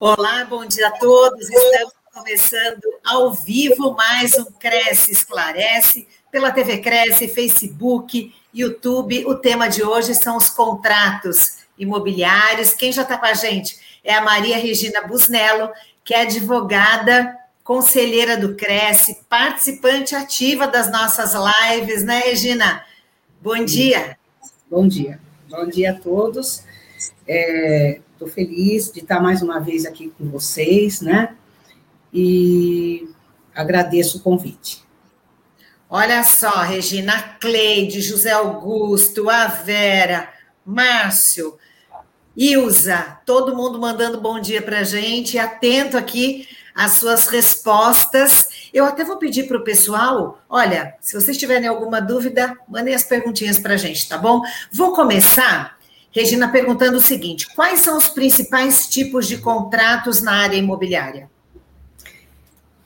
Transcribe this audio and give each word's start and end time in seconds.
Olá, 0.00 0.44
bom 0.44 0.64
dia 0.64 0.86
a 0.86 0.92
todos. 0.92 1.50
Estamos 1.50 1.92
começando 2.14 2.84
ao 3.04 3.34
vivo 3.34 3.96
mais 3.96 4.32
um 4.38 4.44
Cresce 4.44 5.10
Esclarece 5.10 6.06
pela 6.30 6.52
TV 6.52 6.78
Cresce, 6.78 7.26
Facebook, 7.26 8.32
YouTube. 8.54 9.26
O 9.26 9.34
tema 9.34 9.66
de 9.66 9.82
hoje 9.82 10.14
são 10.14 10.36
os 10.36 10.48
contratos 10.48 11.64
imobiliários. 11.76 12.74
Quem 12.74 12.92
já 12.92 13.02
está 13.02 13.18
com 13.18 13.26
a 13.26 13.34
gente 13.34 13.76
é 14.04 14.14
a 14.14 14.22
Maria 14.22 14.56
Regina 14.56 15.02
Busnello, 15.02 15.72
que 16.04 16.14
é 16.14 16.22
advogada, 16.22 17.36
conselheira 17.64 18.36
do 18.36 18.54
Cresce, 18.54 19.18
participante 19.28 20.14
ativa 20.14 20.68
das 20.68 20.92
nossas 20.92 21.32
lives, 21.34 22.04
né, 22.04 22.20
Regina? 22.20 22.84
Bom 23.42 23.64
dia. 23.64 24.16
Bom 24.70 24.86
dia. 24.86 25.18
Bom 25.50 25.66
dia 25.66 25.90
a 25.90 25.94
todos. 25.94 26.62
É, 27.26 28.00
Estou 28.18 28.26
feliz 28.26 28.90
de 28.90 28.98
estar 28.98 29.20
mais 29.20 29.42
uma 29.42 29.60
vez 29.60 29.86
aqui 29.86 30.12
com 30.18 30.28
vocês, 30.28 31.00
né? 31.00 31.36
E 32.12 33.08
agradeço 33.54 34.18
o 34.18 34.20
convite. 34.20 34.82
Olha 35.88 36.24
só, 36.24 36.62
Regina 36.62 37.36
Cleide, 37.40 38.00
José 38.00 38.32
Augusto, 38.32 39.30
a 39.30 39.46
Vera, 39.46 40.28
Márcio, 40.66 41.56
Ilza, 42.36 43.20
todo 43.24 43.54
mundo 43.54 43.78
mandando 43.78 44.20
bom 44.20 44.40
dia 44.40 44.60
para 44.60 44.80
a 44.80 44.84
gente, 44.84 45.38
atento 45.38 45.96
aqui 45.96 46.48
às 46.74 46.94
suas 46.94 47.28
respostas. 47.28 48.48
Eu 48.74 48.84
até 48.84 49.04
vou 49.04 49.18
pedir 49.18 49.46
para 49.46 49.58
o 49.58 49.64
pessoal, 49.64 50.42
olha, 50.50 50.96
se 51.00 51.14
vocês 51.14 51.38
tiverem 51.38 51.68
alguma 51.68 52.00
dúvida, 52.00 52.58
mandem 52.68 52.96
as 52.96 53.04
perguntinhas 53.04 53.60
para 53.60 53.74
a 53.74 53.76
gente, 53.76 54.08
tá 54.08 54.18
bom? 54.18 54.42
Vou 54.72 54.92
começar 54.92 55.77
Regina 56.10 56.48
perguntando 56.48 56.98
o 56.98 57.02
seguinte: 57.02 57.46
quais 57.54 57.80
são 57.80 57.96
os 57.96 58.08
principais 58.08 58.88
tipos 58.88 59.26
de 59.26 59.38
contratos 59.38 60.20
na 60.20 60.32
área 60.32 60.56
imobiliária? 60.56 61.30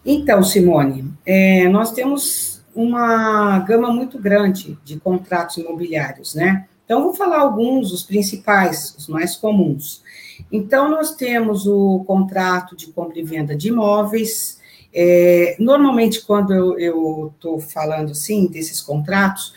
Então, 0.05 0.43
Simone, 0.43 1.13
é, 1.25 1.69
nós 1.69 1.93
temos 1.93 2.61
uma 2.75 3.61
gama 3.61 3.93
muito 3.93 4.19
grande 4.19 4.77
de 4.85 4.99
contratos 4.99 5.59
imobiliários, 5.59 6.35
né? 6.35 6.67
Então, 6.85 7.03
vou 7.03 7.15
falar 7.15 7.39
alguns, 7.39 7.93
os 7.93 8.03
principais, 8.03 8.95
os 8.99 9.07
mais 9.07 9.37
comuns. 9.37 10.03
Então, 10.51 10.91
nós 10.91 11.15
temos 11.15 11.67
o 11.67 12.05
contrato 12.05 12.77
de 12.77 12.89
compra 12.89 13.19
e 13.19 13.23
venda 13.23 13.57
de 13.57 13.69
imóveis. 13.69 14.61
É, 14.93 15.57
normalmente, 15.59 16.21
quando 16.23 16.79
eu 16.79 17.33
estou 17.35 17.61
falando, 17.61 18.11
assim, 18.11 18.47
desses 18.47 18.81
contratos, 18.81 19.55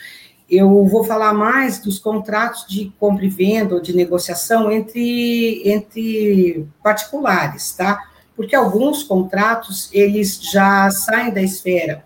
eu 0.49 0.85
vou 0.85 1.03
falar 1.03 1.33
mais 1.33 1.79
dos 1.79 1.97
contratos 1.97 2.65
de 2.67 2.93
compra 2.99 3.25
e 3.25 3.29
venda 3.29 3.75
ou 3.75 3.81
de 3.81 3.95
negociação 3.95 4.71
entre, 4.71 5.61
entre 5.67 6.67
particulares, 6.83 7.71
tá? 7.71 7.99
Porque 8.35 8.55
alguns 8.55 9.03
contratos, 9.03 9.89
eles 9.91 10.39
já 10.41 10.89
saem 10.91 11.33
da 11.33 11.41
esfera 11.41 12.03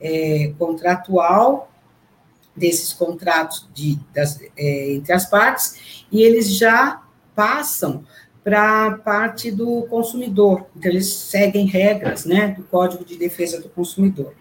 é, 0.00 0.52
contratual, 0.58 1.70
desses 2.54 2.92
contratos 2.92 3.68
de, 3.74 3.98
das, 4.14 4.38
é, 4.56 4.94
entre 4.94 5.12
as 5.12 5.24
partes, 5.24 6.04
e 6.12 6.22
eles 6.22 6.54
já 6.54 7.02
passam 7.34 8.04
para 8.42 8.86
a 8.86 8.98
parte 8.98 9.50
do 9.50 9.82
consumidor. 9.82 10.66
Então, 10.76 10.90
eles 10.90 11.06
seguem 11.06 11.66
regras, 11.66 12.24
né, 12.24 12.48
do 12.48 12.64
Código 12.64 13.04
de 13.04 13.16
Defesa 13.16 13.60
do 13.60 13.68
Consumidor. 13.68 14.34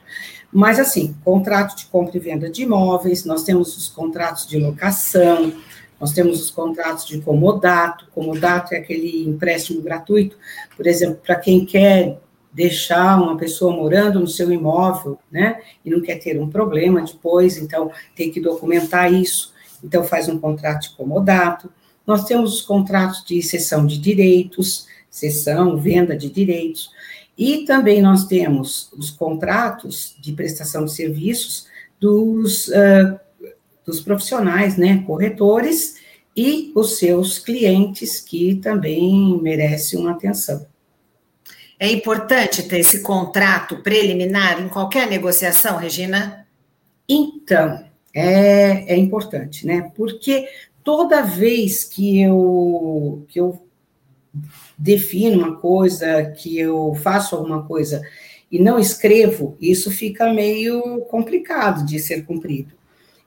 Mas, 0.52 0.80
assim, 0.80 1.16
contrato 1.24 1.76
de 1.78 1.86
compra 1.86 2.18
e 2.18 2.20
venda 2.20 2.50
de 2.50 2.64
imóveis, 2.64 3.24
nós 3.24 3.44
temos 3.44 3.78
os 3.78 3.88
contratos 3.88 4.48
de 4.48 4.58
locação, 4.58 5.54
nós 6.00 6.12
temos 6.12 6.42
os 6.42 6.50
contratos 6.50 7.06
de 7.06 7.20
comodato. 7.22 8.08
Comodato 8.14 8.74
é 8.74 8.78
aquele 8.78 9.26
empréstimo 9.28 9.82
gratuito, 9.82 10.38
por 10.76 10.88
exemplo, 10.88 11.20
para 11.24 11.36
quem 11.36 11.66
quer 11.66 12.20
deixar 12.52 13.22
uma 13.22 13.38
pessoa 13.38 13.76
morando 13.76 14.20
no 14.20 14.28
seu 14.28 14.52
imóvel, 14.52 15.20
né, 15.32 15.62
e 15.86 15.90
não 15.90 16.02
quer 16.02 16.16
ter 16.16 16.40
um 16.42 16.50
problema 16.50 17.02
depois, 17.02 17.58
então 17.58 17.92
tem 18.16 18.32
que 18.32 18.42
documentar 18.42 19.14
isso. 19.14 19.54
Então, 19.84 20.04
faz 20.04 20.28
um 20.28 20.40
contrato 20.40 20.90
de 20.90 20.96
comodato. 20.96 21.72
Nós 22.06 22.26
temos 22.26 22.56
os 22.56 22.62
contratos 22.62 23.24
de 23.24 23.42
cessão 23.42 23.86
de 23.86 23.98
direitos, 23.98 24.88
cessão, 25.10 25.78
venda 25.78 26.18
de 26.18 26.30
direitos. 26.30 26.90
E 27.40 27.64
também 27.64 28.02
nós 28.02 28.26
temos 28.26 28.92
os 28.98 29.10
contratos 29.10 30.14
de 30.20 30.34
prestação 30.34 30.84
de 30.84 30.92
serviços 30.92 31.68
dos, 31.98 32.68
uh, 32.68 33.18
dos 33.86 34.02
profissionais, 34.02 34.76
né, 34.76 35.02
corretores, 35.08 35.96
e 36.36 36.70
os 36.76 36.98
seus 36.98 37.40
clientes, 37.40 38.20
que 38.20 38.56
também 38.56 39.42
merecem 39.42 39.98
uma 39.98 40.12
atenção. 40.12 40.68
É 41.80 41.90
importante 41.90 42.64
ter 42.64 42.80
esse 42.80 43.00
contrato 43.00 43.78
preliminar 43.78 44.62
em 44.62 44.68
qualquer 44.68 45.08
negociação, 45.08 45.78
Regina? 45.78 46.46
Então, 47.08 47.86
é, 48.14 48.94
é 48.94 48.98
importante, 48.98 49.66
né? 49.66 49.90
Porque 49.96 50.46
toda 50.84 51.22
vez 51.22 51.86
que 51.86 52.22
eu, 52.22 53.26
que 53.30 53.40
eu 53.40 53.66
defino 54.80 55.40
uma 55.40 55.56
coisa, 55.58 56.32
que 56.32 56.58
eu 56.58 56.96
faço 57.04 57.36
alguma 57.36 57.64
coisa 57.64 58.02
e 58.50 58.58
não 58.58 58.80
escrevo, 58.80 59.58
isso 59.60 59.92
fica 59.92 60.34
meio 60.34 61.02
complicado 61.02 61.86
de 61.86 62.00
ser 62.00 62.26
cumprido. 62.26 62.74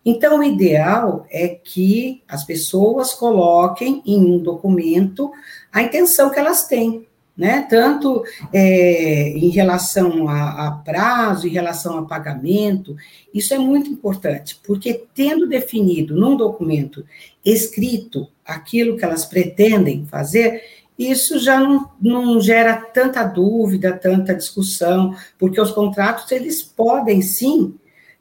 Então, 0.05 0.41
o 0.41 0.43
ideal 0.43 1.27
é 1.31 1.49
que 1.49 2.23
as 2.27 2.43
pessoas 2.43 3.13
coloquem 3.13 4.03
em 4.05 4.19
um 4.19 4.39
documento 4.39 5.31
a 5.73 5.81
intenção 5.83 6.31
que 6.31 6.41
elas 6.41 6.67
têm, 6.67 7.07
né? 7.37 7.67
Tanto 7.71 8.25
é, 8.53 9.29
em 9.29 9.49
relação 9.51 10.29
a, 10.29 10.67
a, 10.67 10.71
prazo, 10.73 11.47
em 11.47 11.51
relação 11.51 11.99
a 11.99 12.05
pagamento, 12.05 12.97
isso 13.33 13.55
é 13.55 13.59
muito 13.59 13.89
importante, 13.89 14.59
porque 14.67 15.05
tendo 15.15 15.47
definido 15.47 16.17
num 16.17 16.37
documento 16.37 17.05
escrito 17.45 18.29
aquilo 18.45 18.97
que 18.97 19.05
elas 19.05 19.25
pretendem 19.25 20.05
fazer, 20.07 20.63
isso 20.99 21.39
já 21.39 21.59
não, 21.59 21.91
não 22.01 22.41
gera 22.41 22.77
tanta 22.77 23.25
dúvida, 23.25 23.93
tanta 23.93 24.35
discussão, 24.35 25.17
porque 25.39 25.61
os 25.61 25.71
contratos, 25.71 26.31
eles 26.31 26.63
podem 26.63 27.23
sim 27.23 27.75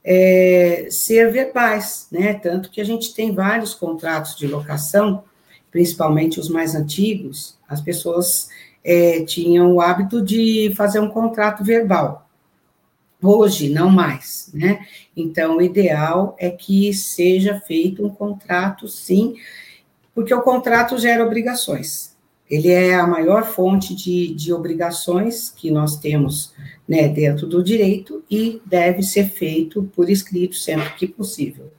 é, 0.04 0.88
ser 0.90 1.32
verbais, 1.32 2.08
né? 2.12 2.34
Tanto 2.34 2.72
que 2.72 2.82
a 2.82 2.84
gente 2.84 3.14
tem 3.14 3.34
vários 3.34 3.74
contratos 3.74 4.36
de 4.36 4.48
locação, 4.48 5.24
principalmente 5.70 6.40
os 6.40 6.50
mais 6.50 6.76
antigos, 6.76 7.58
as 7.68 7.82
pessoas 7.82 8.50
é, 8.84 9.24
tinham 9.24 9.74
o 9.74 9.82
hábito 9.82 10.22
de 10.22 10.74
fazer 10.76 11.00
um 11.00 11.10
contrato 11.10 11.64
verbal. 11.64 12.28
Hoje, 13.22 13.70
não 13.70 13.90
mais, 13.90 14.50
né? 14.54 14.86
Então, 15.16 15.58
o 15.58 15.62
ideal 15.62 16.36
é 16.40 16.50
que 16.50 16.92
seja 16.92 17.60
feito 17.60 18.04
um 18.04 18.10
contrato, 18.10 18.88
sim, 18.88 19.36
porque 20.16 20.34
o 20.34 20.42
contrato 20.42 20.98
gera 20.98 21.24
obrigações. 21.24 22.11
Ele 22.52 22.68
é 22.68 22.96
a 22.96 23.08
maior 23.08 23.46
fonte 23.46 23.96
de, 23.96 24.34
de 24.36 24.52
obrigações 24.52 25.50
que 25.50 25.72
nós 25.72 25.96
temos 25.96 26.54
né, 26.86 27.08
dentro 27.08 27.48
do 27.48 27.64
direito 27.64 28.22
e 28.30 28.62
deve 28.66 29.02
ser 29.04 29.30
feito 29.30 29.90
por 29.96 30.10
escrito 30.10 30.58
sempre 30.58 30.90
que 30.96 31.08
possível. 31.08 31.72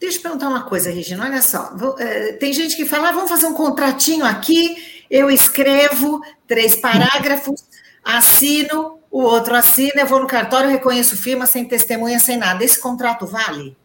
Deixa 0.00 0.18
eu 0.18 0.22
perguntar 0.22 0.48
uma 0.48 0.64
coisa, 0.64 0.90
Regina, 0.90 1.24
olha 1.24 1.40
só. 1.40 1.72
Eh, 2.00 2.32
tem 2.32 2.52
gente 2.52 2.74
que 2.74 2.84
fala, 2.84 3.10
ah, 3.10 3.12
vamos 3.12 3.30
fazer 3.30 3.46
um 3.46 3.54
contratinho 3.54 4.24
aqui, 4.24 4.76
eu 5.08 5.30
escrevo 5.30 6.20
três 6.44 6.74
parágrafos, 6.74 7.64
assino, 8.02 8.98
o 9.08 9.22
outro 9.22 9.54
assina, 9.54 10.00
eu 10.00 10.06
vou 10.06 10.18
no 10.18 10.26
cartório, 10.26 10.68
reconheço 10.68 11.16
firma 11.16 11.46
sem 11.46 11.64
testemunha, 11.64 12.18
sem 12.18 12.36
nada. 12.36 12.64
Esse 12.64 12.80
contrato 12.80 13.24
vale? 13.24 13.76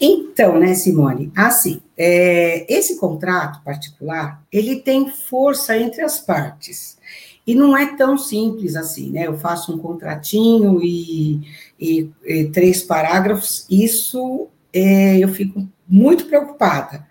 Então, 0.00 0.58
né, 0.58 0.74
Simone, 0.74 1.32
assim, 1.34 1.80
é, 1.96 2.66
esse 2.72 2.98
contrato 2.98 3.62
particular, 3.64 4.42
ele 4.52 4.76
tem 4.76 5.08
força 5.10 5.76
entre 5.76 6.02
as 6.02 6.18
partes, 6.18 6.98
e 7.46 7.54
não 7.54 7.76
é 7.76 7.96
tão 7.96 8.18
simples 8.18 8.76
assim, 8.76 9.10
né, 9.10 9.26
eu 9.26 9.38
faço 9.38 9.74
um 9.74 9.78
contratinho 9.78 10.82
e, 10.82 11.40
e, 11.80 12.10
e 12.24 12.44
três 12.50 12.82
parágrafos, 12.82 13.66
isso 13.70 14.48
é, 14.72 15.18
eu 15.18 15.28
fico 15.28 15.66
muito 15.88 16.26
preocupada, 16.26 17.05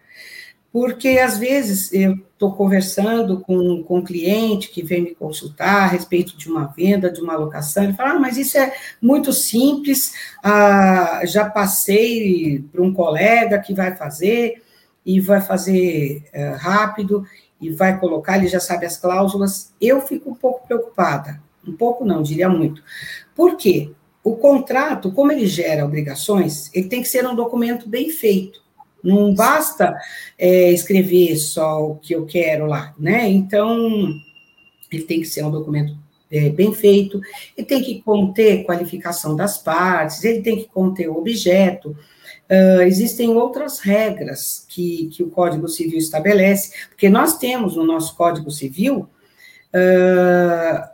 porque 0.75 1.19
às 1.19 1.37
vezes 1.37 1.93
eu 1.93 2.15
estou 2.33 2.51
conversando 2.51 3.39
com, 3.39 3.81
com 3.81 3.99
um 3.99 4.03
cliente 4.03 4.69
que 4.69 4.83
vem 4.83 5.03
me 5.03 5.15
consultar 5.15 5.83
a 5.83 5.87
respeito 5.87 6.35
de 6.35 6.51
uma 6.51 6.65
venda, 6.65 7.09
de 7.09 7.21
uma 7.21 7.33
alocação, 7.33 7.85
ele 7.85 7.93
fala, 7.93 8.09
ah, 8.09 8.19
mas 8.19 8.35
isso 8.35 8.57
é 8.57 8.75
muito 9.01 9.31
simples, 9.31 10.11
ah, 10.43 11.21
já 11.23 11.49
passei 11.49 12.61
para 12.73 12.81
um 12.81 12.93
colega 12.93 13.57
que 13.59 13.73
vai 13.73 13.95
fazer, 13.95 14.61
e 15.05 15.21
vai 15.21 15.39
fazer 15.39 16.25
é, 16.33 16.49
rápido, 16.49 17.25
e 17.61 17.69
vai 17.69 17.97
colocar, 17.97 18.37
ele 18.37 18.49
já 18.49 18.59
sabe 18.59 18.85
as 18.85 18.97
cláusulas, 18.97 19.73
eu 19.79 20.01
fico 20.01 20.29
um 20.29 20.35
pouco 20.35 20.67
preocupada, 20.67 21.41
um 21.65 21.71
pouco 21.71 22.03
não, 22.03 22.21
diria 22.21 22.49
muito, 22.49 22.83
por 23.33 23.55
quê? 23.55 23.93
O 24.21 24.35
contrato, 24.35 25.09
como 25.13 25.31
ele 25.31 25.47
gera 25.47 25.85
obrigações, 25.85 26.69
ele 26.73 26.89
tem 26.89 27.01
que 27.01 27.07
ser 27.07 27.25
um 27.25 27.33
documento 27.33 27.87
bem 27.87 28.09
feito, 28.09 28.64
Não 29.05 29.33
basta 29.33 29.95
é, 30.37 30.71
escrever 30.71 31.37
só 31.37 31.85
o 31.85 31.95
que 31.95 32.13
eu 32.13 32.25
quero 32.25 32.65
lá, 32.65 32.93
né? 32.99 33.29
Então, 33.29 34.09
ele 34.91 35.03
tem 35.03 35.21
que 35.21 35.27
ser 35.27 35.43
um 35.43 35.51
documento 35.51 35.95
é, 36.31 36.49
bem 36.49 36.73
feito, 36.73 37.21
ele 37.55 37.67
tem 37.67 37.83
que 37.83 38.01
conter 38.01 38.65
qualificação 38.65 39.35
das 39.35 39.57
partes, 39.57 40.23
ele 40.23 40.41
tem 40.41 40.57
que 40.57 40.65
conter 40.65 41.07
o 41.09 41.17
objeto. 41.17 41.95
Uh, 42.47 42.81
existem 42.81 43.29
outras 43.29 43.79
regras 43.79 44.65
que, 44.69 45.07
que 45.07 45.23
o 45.23 45.31
Código 45.31 45.67
Civil 45.67 45.97
estabelece, 45.97 46.87
porque 46.89 47.09
nós 47.09 47.37
temos 47.37 47.75
no 47.75 47.83
nosso 47.83 48.15
Código 48.15 48.51
Civil 48.51 49.09
uh, 49.73 50.87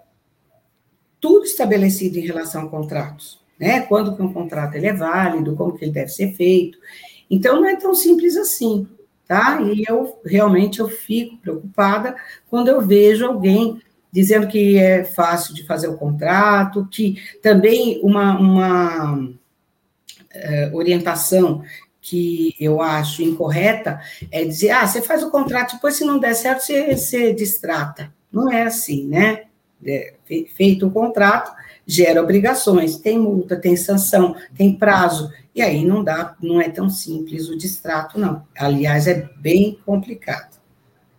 tudo 1.20 1.44
estabelecido 1.44 2.18
em 2.18 2.26
relação 2.26 2.64
a 2.64 2.70
contratos, 2.70 3.40
né? 3.60 3.82
Quando 3.82 4.16
que 4.16 4.22
um 4.22 4.32
contrato 4.32 4.76
ele 4.76 4.88
é 4.88 4.94
válido, 4.94 5.56
como 5.56 5.78
que 5.78 5.84
ele 5.84 5.92
deve 5.92 6.10
ser 6.10 6.34
feito. 6.34 6.78
Então, 7.32 7.56
não 7.56 7.66
é 7.66 7.78
tão 7.78 7.96
simples 7.96 8.36
assim, 8.36 8.86
tá? 9.26 9.62
E 9.62 9.86
eu, 9.88 10.20
realmente, 10.26 10.82
eu 10.82 10.90
fico 10.90 11.38
preocupada 11.38 12.16
quando 12.50 12.68
eu 12.68 12.82
vejo 12.82 13.26
alguém 13.26 13.82
dizendo 14.12 14.48
que 14.48 14.78
é 14.78 15.06
fácil 15.06 15.56
de 15.56 15.66
fazer 15.66 15.88
o 15.88 15.98
contrato, 15.98 16.86
que 16.92 17.16
também 17.42 18.02
uma, 18.04 18.38
uma 18.38 19.14
uh, 19.16 20.76
orientação 20.76 21.64
que 22.02 22.54
eu 22.60 22.82
acho 22.82 23.24
incorreta 23.24 24.02
é 24.32 24.44
dizer, 24.44 24.72
ah, 24.72 24.86
você 24.86 25.02
faz 25.02 25.24
o 25.24 25.32
contrato, 25.32 25.76
depois 25.76 25.96
se 25.96 26.04
não 26.04 26.20
der 26.20 26.34
certo, 26.34 26.62
você, 26.62 26.98
você 26.98 27.34
distrata. 27.34 28.14
Não 28.32 28.52
é 28.52 28.64
assim, 28.64 29.08
né? 29.08 29.44
É, 29.86 30.14
feito 30.56 30.88
o 30.88 30.92
contrato, 30.92 31.52
gera 31.86 32.22
obrigações, 32.22 32.98
tem 32.98 33.18
multa, 33.18 33.56
tem 33.56 33.76
sanção, 33.76 34.36
tem 34.56 34.76
prazo, 34.76 35.32
e 35.54 35.62
aí 35.62 35.84
não 35.84 36.04
dá, 36.04 36.36
não 36.42 36.62
é 36.62 36.70
tão 36.70 36.90
simples 36.90 37.50
o 37.50 37.58
distrato, 37.58 38.20
não. 38.20 38.46
Aliás, 38.58 39.08
é 39.08 39.30
bem 39.38 39.78
complicado. 39.86 40.60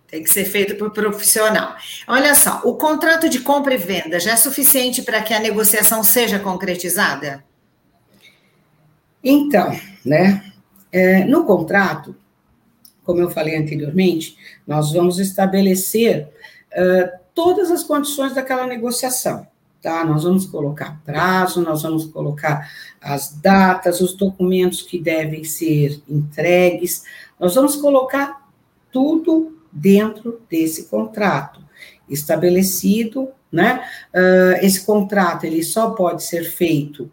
Tem 0.07 0.23
que 0.23 0.31
ser 0.31 0.45
feito 0.45 0.75
por 0.77 0.91
profissional. 0.91 1.75
Olha 2.07 2.35
só, 2.35 2.61
o 2.65 2.75
contrato 2.75 3.29
de 3.29 3.41
compra 3.41 3.75
e 3.75 3.79
venda 3.79 4.21
já 4.21 4.33
é 4.33 4.37
suficiente 4.37 5.03
para 5.03 5.23
que 5.23 5.33
a 5.33 5.41
negociação 5.41 6.05
seja 6.05 6.39
concretizada? 6.39 7.43
Então, 9.25 9.79
né? 10.05 10.53
É, 10.91 11.25
no 11.25 11.47
contrato, 11.47 12.15
como 13.05 13.21
eu 13.21 13.31
falei 13.31 13.57
anteriormente, 13.57 14.37
nós 14.67 14.93
vamos 14.93 15.19
estabelecer 15.19 16.29
uh, 16.73 17.19
todas 17.35 17.71
as 17.71 17.83
condições 17.83 18.35
daquela 18.35 18.67
negociação. 18.67 19.47
Tá? 19.83 20.05
Nós 20.05 20.23
vamos 20.23 20.47
colocar 20.47 21.01
prazo, 21.05 21.61
nós 21.61 21.83
vamos 21.83 22.05
colocar 22.05 22.71
as 23.01 23.33
datas, 23.33 24.01
os 24.01 24.15
documentos 24.15 24.81
que 24.83 24.97
devem 24.97 25.43
ser 25.43 26.01
entregues, 26.09 27.03
nós 27.39 27.57
vamos 27.57 27.75
colocar 27.75 28.49
tudo 28.93 29.59
dentro 29.73 30.41
desse 30.49 30.85
contrato 30.85 31.61
estabelecido, 32.09 33.31
né? 33.51 33.85
Uh, 34.15 34.65
esse 34.65 34.85
contrato 34.87 35.45
ele 35.45 35.63
só 35.63 35.91
pode 35.91 36.23
ser 36.23 36.45
feito 36.45 37.11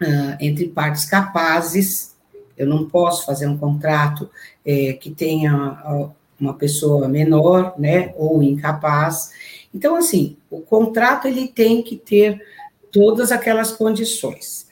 uh, 0.00 0.36
entre 0.38 0.68
partes 0.68 1.06
capazes. 1.06 2.14
Eu 2.56 2.68
não 2.68 2.88
posso 2.88 3.26
fazer 3.26 3.48
um 3.48 3.58
contrato 3.58 4.30
é, 4.64 4.92
que 4.92 5.10
tenha 5.10 6.12
uma 6.44 6.54
pessoa 6.54 7.08
menor, 7.08 7.74
né, 7.78 8.14
ou 8.16 8.42
incapaz. 8.42 9.30
Então, 9.74 9.96
assim, 9.96 10.36
o 10.50 10.60
contrato 10.60 11.26
ele 11.26 11.48
tem 11.48 11.82
que 11.82 11.96
ter 11.96 12.40
todas 12.92 13.32
aquelas 13.32 13.72
condições. 13.72 14.66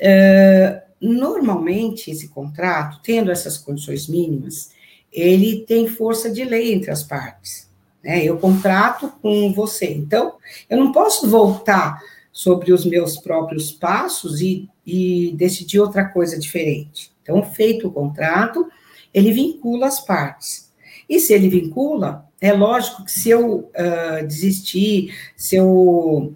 Uh, 0.00 0.80
normalmente, 1.00 2.10
esse 2.10 2.28
contrato, 2.28 3.00
tendo 3.02 3.30
essas 3.30 3.58
condições 3.58 4.08
mínimas, 4.08 4.70
ele 5.12 5.64
tem 5.66 5.88
força 5.88 6.30
de 6.30 6.44
lei 6.44 6.72
entre 6.72 6.90
as 6.90 7.02
partes. 7.02 7.68
Né? 8.02 8.24
Eu 8.24 8.38
contrato 8.38 9.12
com 9.20 9.52
você. 9.52 9.92
Então, 9.92 10.34
eu 10.70 10.78
não 10.78 10.92
posso 10.92 11.28
voltar 11.28 12.00
sobre 12.32 12.72
os 12.72 12.84
meus 12.84 13.16
próprios 13.16 13.72
passos 13.72 14.40
e, 14.40 14.68
e 14.86 15.32
decidir 15.36 15.80
outra 15.80 16.04
coisa 16.04 16.38
diferente. 16.38 17.10
Então, 17.22 17.42
feito 17.42 17.88
o 17.88 17.90
contrato, 17.90 18.68
ele 19.12 19.32
vincula 19.32 19.86
as 19.86 20.00
partes. 20.00 20.65
E 21.08 21.20
se 21.20 21.32
ele 21.32 21.48
vincula, 21.48 22.28
é 22.40 22.52
lógico 22.52 23.04
que 23.04 23.12
se 23.12 23.30
eu 23.30 23.70
uh, 23.70 24.26
desistir, 24.26 25.14
se 25.36 25.56
eu 25.56 26.34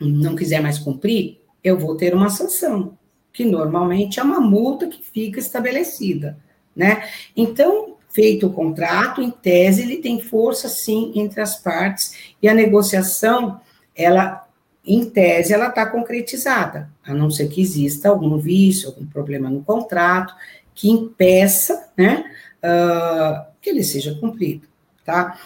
não 0.00 0.34
quiser 0.34 0.60
mais 0.60 0.78
cumprir, 0.78 1.40
eu 1.62 1.78
vou 1.78 1.96
ter 1.96 2.14
uma 2.14 2.28
sanção, 2.30 2.96
que 3.32 3.44
normalmente 3.44 4.20
é 4.20 4.22
uma 4.22 4.40
multa 4.40 4.86
que 4.86 5.02
fica 5.02 5.38
estabelecida 5.38 6.36
né? 6.74 7.04
Então, 7.36 7.96
feito 8.10 8.46
o 8.46 8.52
contrato, 8.52 9.22
em 9.22 9.30
tese, 9.30 9.82
ele 9.82 9.98
tem 9.98 10.20
força, 10.20 10.68
sim, 10.68 11.12
entre 11.14 11.40
as 11.40 11.56
partes, 11.56 12.34
e 12.42 12.48
a 12.48 12.54
negociação, 12.54 13.60
ela, 13.94 14.46
em 14.84 15.08
tese, 15.08 15.52
ela 15.52 15.68
está 15.68 15.86
concretizada, 15.86 16.90
a 17.04 17.14
não 17.14 17.30
ser 17.30 17.48
que 17.48 17.60
exista 17.60 18.08
algum 18.08 18.36
vício, 18.38 18.88
algum 18.88 19.06
problema 19.06 19.48
no 19.48 19.62
contrato, 19.62 20.34
que 20.74 20.90
impeça, 20.90 21.88
né, 21.96 22.24
uh, 22.64 23.44
que 23.60 23.70
ele 23.70 23.84
seja 23.84 24.14
cumprido, 24.14 24.66
tá? 25.04 25.38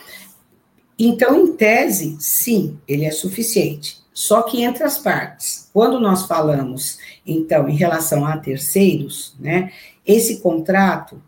Então, 0.99 1.41
em 1.41 1.53
tese, 1.53 2.17
sim, 2.21 2.79
ele 2.87 3.05
é 3.05 3.11
suficiente. 3.11 3.99
Só 4.13 4.43
que 4.43 4.63
entre 4.63 4.83
as 4.83 4.99
partes, 4.99 5.71
quando 5.73 6.01
nós 6.01 6.27
falamos, 6.27 6.99
então, 7.25 7.69
em 7.69 7.77
relação 7.77 8.27
a 8.27 8.37
terceiros, 8.37 9.37
né, 9.39 9.73
esse 10.05 10.41
contrato, 10.41 11.23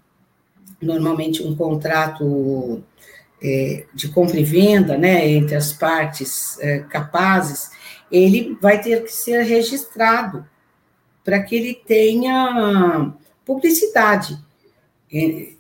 normalmente 0.82 1.40
um 1.40 1.54
contrato 1.54 2.82
é, 3.40 3.84
de 3.94 4.08
compra 4.08 4.40
e 4.40 4.44
venda, 4.44 4.98
né, 4.98 5.28
entre 5.28 5.54
as 5.54 5.72
partes 5.72 6.58
é, 6.58 6.80
capazes, 6.80 7.70
ele 8.10 8.58
vai 8.60 8.80
ter 8.80 9.04
que 9.04 9.12
ser 9.12 9.42
registrado 9.42 10.44
para 11.24 11.40
que 11.44 11.54
ele 11.54 11.74
tenha 11.74 13.12
publicidade, 13.44 14.36
é, 15.12 15.52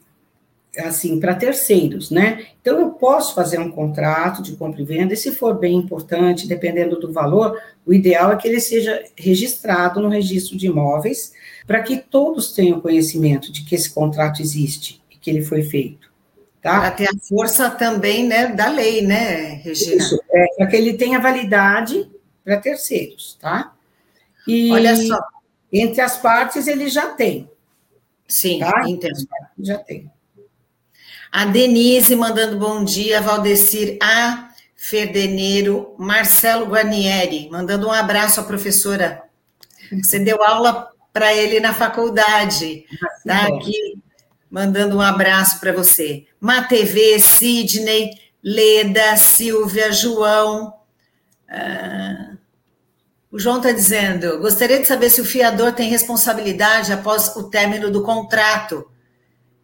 assim, 0.78 1.18
para 1.18 1.34
terceiros, 1.34 2.10
né? 2.10 2.46
Então, 2.60 2.78
eu 2.78 2.90
posso 2.90 3.34
fazer 3.34 3.58
um 3.58 3.70
contrato 3.70 4.42
de 4.42 4.52
compra 4.52 4.80
e 4.80 4.84
venda, 4.84 5.14
e 5.14 5.16
se 5.16 5.32
for 5.32 5.58
bem 5.58 5.76
importante, 5.76 6.46
dependendo 6.46 6.98
do 6.98 7.12
valor, 7.12 7.60
o 7.84 7.92
ideal 7.92 8.32
é 8.32 8.36
que 8.36 8.46
ele 8.46 8.60
seja 8.60 9.02
registrado 9.16 10.00
no 10.00 10.08
registro 10.08 10.56
de 10.56 10.66
imóveis, 10.66 11.32
para 11.66 11.82
que 11.82 11.96
todos 11.96 12.52
tenham 12.52 12.80
conhecimento 12.80 13.50
de 13.50 13.64
que 13.64 13.74
esse 13.74 13.90
contrato 13.90 14.40
existe 14.40 15.02
e 15.10 15.16
que 15.16 15.30
ele 15.30 15.42
foi 15.42 15.62
feito. 15.62 16.10
Tá? 16.62 16.80
Para 16.80 16.90
ter 16.90 17.08
a 17.08 17.18
força 17.26 17.70
também 17.70 18.26
né, 18.26 18.48
da 18.48 18.68
lei, 18.68 19.02
né, 19.02 19.54
Regina? 19.64 19.96
Isso, 19.96 20.20
é, 20.30 20.46
para 20.56 20.66
que 20.66 20.76
ele 20.76 20.92
tenha 20.92 21.18
validade 21.18 22.08
para 22.44 22.58
terceiros, 22.58 23.36
tá? 23.40 23.72
E 24.46 24.70
Olha 24.70 24.94
só. 24.94 25.18
Entre 25.72 26.00
as 26.00 26.16
partes 26.16 26.66
ele 26.66 26.88
já 26.88 27.10
tem. 27.10 27.48
Sim, 28.26 28.58
tá? 28.58 28.84
entendo. 28.86 29.26
Já 29.58 29.78
tem. 29.78 30.10
A 31.32 31.44
Denise 31.44 32.16
mandando 32.16 32.58
bom 32.58 32.82
dia, 32.82 33.20
Valdecir 33.20 33.96
A. 34.02 34.50
Ferdeneiro, 34.74 35.94
Marcelo 35.98 36.66
Guarnieri, 36.66 37.48
mandando 37.50 37.86
um 37.86 37.92
abraço 37.92 38.40
à 38.40 38.42
professora. 38.42 39.22
Você 39.92 40.18
deu 40.18 40.42
aula 40.42 40.88
para 41.12 41.34
ele 41.34 41.60
na 41.60 41.74
faculdade. 41.74 42.86
Está 43.18 43.46
aqui 43.46 43.98
mandando 44.50 44.96
um 44.96 45.00
abraço 45.00 45.60
para 45.60 45.72
você. 45.72 46.26
Matv, 46.40 46.96
Sidney, 47.20 48.10
Leda, 48.42 49.16
Silvia, 49.16 49.92
João. 49.92 50.72
Ah, 51.48 52.32
o 53.30 53.38
João 53.38 53.58
está 53.58 53.70
dizendo: 53.70 54.38
gostaria 54.40 54.80
de 54.80 54.86
saber 54.86 55.10
se 55.10 55.20
o 55.20 55.26
fiador 55.26 55.72
tem 55.72 55.90
responsabilidade 55.90 56.92
após 56.92 57.36
o 57.36 57.50
término 57.50 57.90
do 57.90 58.02
contrato, 58.02 58.90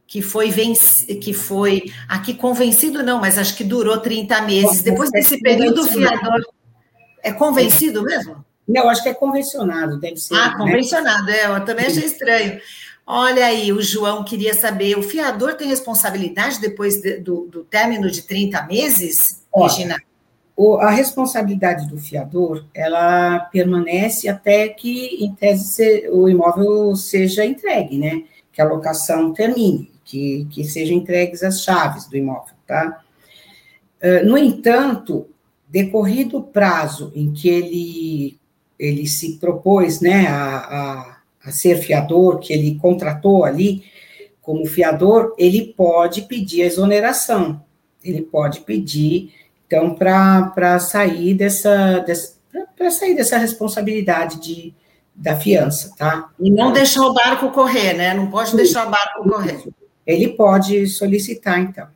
que 0.06 0.22
foi 0.22 0.50
venci, 0.50 1.14
que 1.16 1.32
foi 1.32 1.84
aqui 2.08 2.34
convencido, 2.34 3.02
não, 3.02 3.20
mas 3.20 3.38
acho 3.38 3.56
que 3.56 3.64
durou 3.64 3.98
30 3.98 4.42
meses. 4.42 4.82
Depois 4.82 5.10
desse 5.10 5.40
período, 5.40 5.82
o 5.82 5.88
fiador 5.88 6.40
é 7.22 7.32
convencido 7.32 8.02
mesmo? 8.02 8.44
Não, 8.68 8.88
acho 8.88 9.02
que 9.02 9.08
é 9.08 9.14
convencionado, 9.14 9.98
deve 9.98 10.16
ser. 10.16 10.34
Ah, 10.34 10.50
né? 10.50 10.56
convencionado, 10.56 11.30
é, 11.30 11.46
eu 11.46 11.64
também 11.64 11.86
achei 11.86 12.04
estranho. 12.04 12.60
Olha 13.06 13.46
aí, 13.46 13.72
o 13.72 13.80
João 13.80 14.24
queria 14.24 14.54
saber: 14.54 14.98
o 14.98 15.02
fiador 15.02 15.54
tem 15.54 15.68
responsabilidade 15.68 16.60
depois 16.60 17.00
de, 17.00 17.18
do, 17.18 17.46
do 17.46 17.64
término 17.64 18.10
de 18.10 18.22
30 18.22 18.62
meses, 18.66 19.44
Olha, 19.52 19.68
Regina? 19.68 19.96
O, 20.56 20.76
a 20.78 20.90
responsabilidade 20.90 21.86
do 21.88 21.98
fiador, 21.98 22.64
ela 22.74 23.40
permanece 23.52 24.28
até 24.28 24.68
que, 24.68 25.24
em 25.24 25.34
tese, 25.34 25.64
se, 25.64 26.08
o 26.10 26.28
imóvel 26.28 26.96
seja 26.96 27.44
entregue, 27.44 27.98
né? 27.98 28.24
Que 28.52 28.62
a 28.62 28.64
locação 28.64 29.32
termine, 29.32 29.92
que, 30.06 30.46
que 30.50 30.64
sejam 30.64 30.96
entregues 30.96 31.42
as 31.42 31.62
chaves 31.62 32.08
do 32.08 32.16
imóvel, 32.16 32.54
tá? 32.66 33.02
Uh, 34.02 34.26
no 34.26 34.38
entanto, 34.38 35.28
decorrido 35.68 36.38
o 36.38 36.42
prazo 36.42 37.12
em 37.14 37.32
que 37.32 37.48
ele 37.48 38.38
ele 38.78 39.06
se 39.06 39.38
propôs 39.38 40.00
né, 40.00 40.26
a, 40.26 40.56
a, 40.58 41.16
a 41.46 41.50
ser 41.50 41.78
fiador, 41.78 42.38
que 42.38 42.52
ele 42.52 42.74
contratou 42.74 43.44
ali, 43.44 43.84
como 44.42 44.66
fiador, 44.66 45.34
ele 45.38 45.74
pode 45.76 46.22
pedir 46.22 46.62
a 46.62 46.66
exoneração, 46.66 47.64
ele 48.04 48.22
pode 48.22 48.60
pedir, 48.60 49.32
então, 49.66 49.94
para 49.94 50.78
sair 50.78 51.34
dessa, 51.34 51.98
dessa 52.00 52.36
para 52.76 52.90
sair 52.90 53.14
dessa 53.14 53.36
responsabilidade 53.36 54.40
de, 54.40 54.74
da 55.14 55.36
fiança, 55.36 55.92
tá? 55.96 56.30
E 56.38 56.50
não 56.50 56.72
deixar 56.72 57.02
o 57.02 57.12
barco 57.12 57.50
correr, 57.50 57.94
né? 57.94 58.14
Não 58.14 58.30
pode 58.30 58.54
deixar 58.54 58.86
o 58.86 58.90
barco 58.90 59.28
correr. 59.28 59.64
Ele 60.06 60.28
pode 60.28 60.86
solicitar, 60.86 61.60
então. 61.60 61.88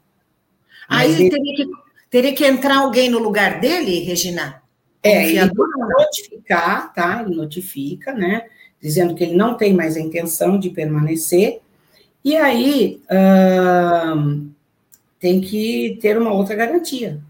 Aí 0.88 1.12
ele... 1.12 1.31
teria, 1.31 1.55
que, 1.57 1.71
teria 2.11 2.35
que 2.35 2.45
entrar 2.45 2.79
alguém 2.79 3.09
no 3.09 3.19
lugar 3.19 3.61
dele, 3.61 4.00
Regina? 4.00 4.61
É, 5.02 5.31
ele 5.31 5.50
notificar, 5.55 6.93
tá? 6.93 7.23
Ele 7.25 7.35
notifica, 7.35 8.12
né? 8.12 8.43
Dizendo 8.81 9.14
que 9.14 9.25
ele 9.25 9.35
não 9.35 9.57
tem 9.57 9.73
mais 9.73 9.97
a 9.97 10.00
intenção 10.00 10.59
de 10.59 10.71
permanecer. 10.71 11.61
E 12.25 12.37
aí 12.37 13.00
hum, 14.14 14.50
tem 15.19 15.40
que 15.40 15.99
ter 16.00 16.19
uma 16.19 16.33
outra 16.33 16.55
garantia. 16.55 17.21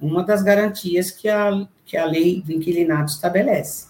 Uma 0.00 0.22
das 0.22 0.42
garantias 0.42 1.10
que 1.10 1.28
a, 1.28 1.66
que 1.86 1.96
a 1.96 2.04
lei 2.04 2.42
do 2.42 2.52
inquilinato 2.52 3.12
estabelece. 3.12 3.88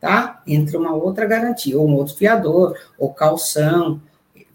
Tá? 0.00 0.42
Entra 0.46 0.78
uma 0.78 0.94
outra 0.94 1.26
garantia, 1.26 1.78
ou 1.78 1.88
um 1.88 1.94
outro 1.94 2.14
fiador, 2.14 2.76
ou 2.98 3.12
calção. 3.12 4.00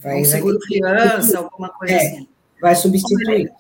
Vai, 0.04 0.22
um 0.22 0.26
seguro 0.26 0.60
vai 0.60 0.68
fiança, 0.68 1.38
alguma 1.38 1.70
coisa 1.70 1.94
é, 1.94 1.98
assim. 1.98 2.28
Vai 2.62 2.76
substituir. 2.76 3.52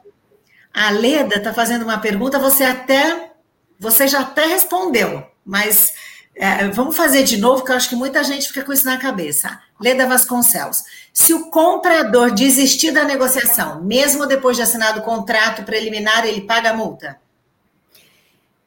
A 0.73 0.89
Leda 0.89 1.35
está 1.35 1.53
fazendo 1.53 1.83
uma 1.83 1.99
pergunta, 1.99 2.39
você 2.39 2.63
até 2.63 3.31
você 3.79 4.07
já 4.07 4.21
até 4.21 4.45
respondeu, 4.45 5.23
mas 5.45 5.93
é, 6.35 6.67
vamos 6.69 6.95
fazer 6.95 7.23
de 7.23 7.37
novo, 7.37 7.63
que 7.63 7.71
eu 7.71 7.75
acho 7.75 7.89
que 7.89 7.95
muita 7.95 8.23
gente 8.23 8.47
fica 8.47 8.63
com 8.63 8.73
isso 8.73 8.85
na 8.85 8.97
cabeça. 8.97 9.59
Leda 9.79 10.07
Vasconcelos. 10.07 10.83
Se 11.13 11.33
o 11.33 11.49
comprador 11.49 12.31
desistir 12.31 12.91
da 12.91 13.03
negociação, 13.03 13.83
mesmo 13.83 14.25
depois 14.25 14.55
de 14.55 14.63
assinado 14.63 14.99
o 14.99 15.03
contrato 15.03 15.63
preliminar, 15.63 16.25
ele 16.25 16.41
paga 16.41 16.71
a 16.71 16.73
multa? 16.73 17.17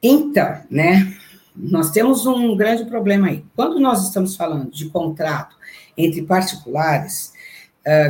Então, 0.02 0.60
né? 0.70 1.16
Nós 1.56 1.90
temos 1.90 2.26
um 2.26 2.54
grande 2.54 2.84
problema 2.84 3.28
aí. 3.28 3.44
Quando 3.56 3.80
nós 3.80 4.04
estamos 4.04 4.36
falando 4.36 4.70
de 4.70 4.90
contrato 4.90 5.56
entre 5.96 6.22
particulares, 6.22 7.32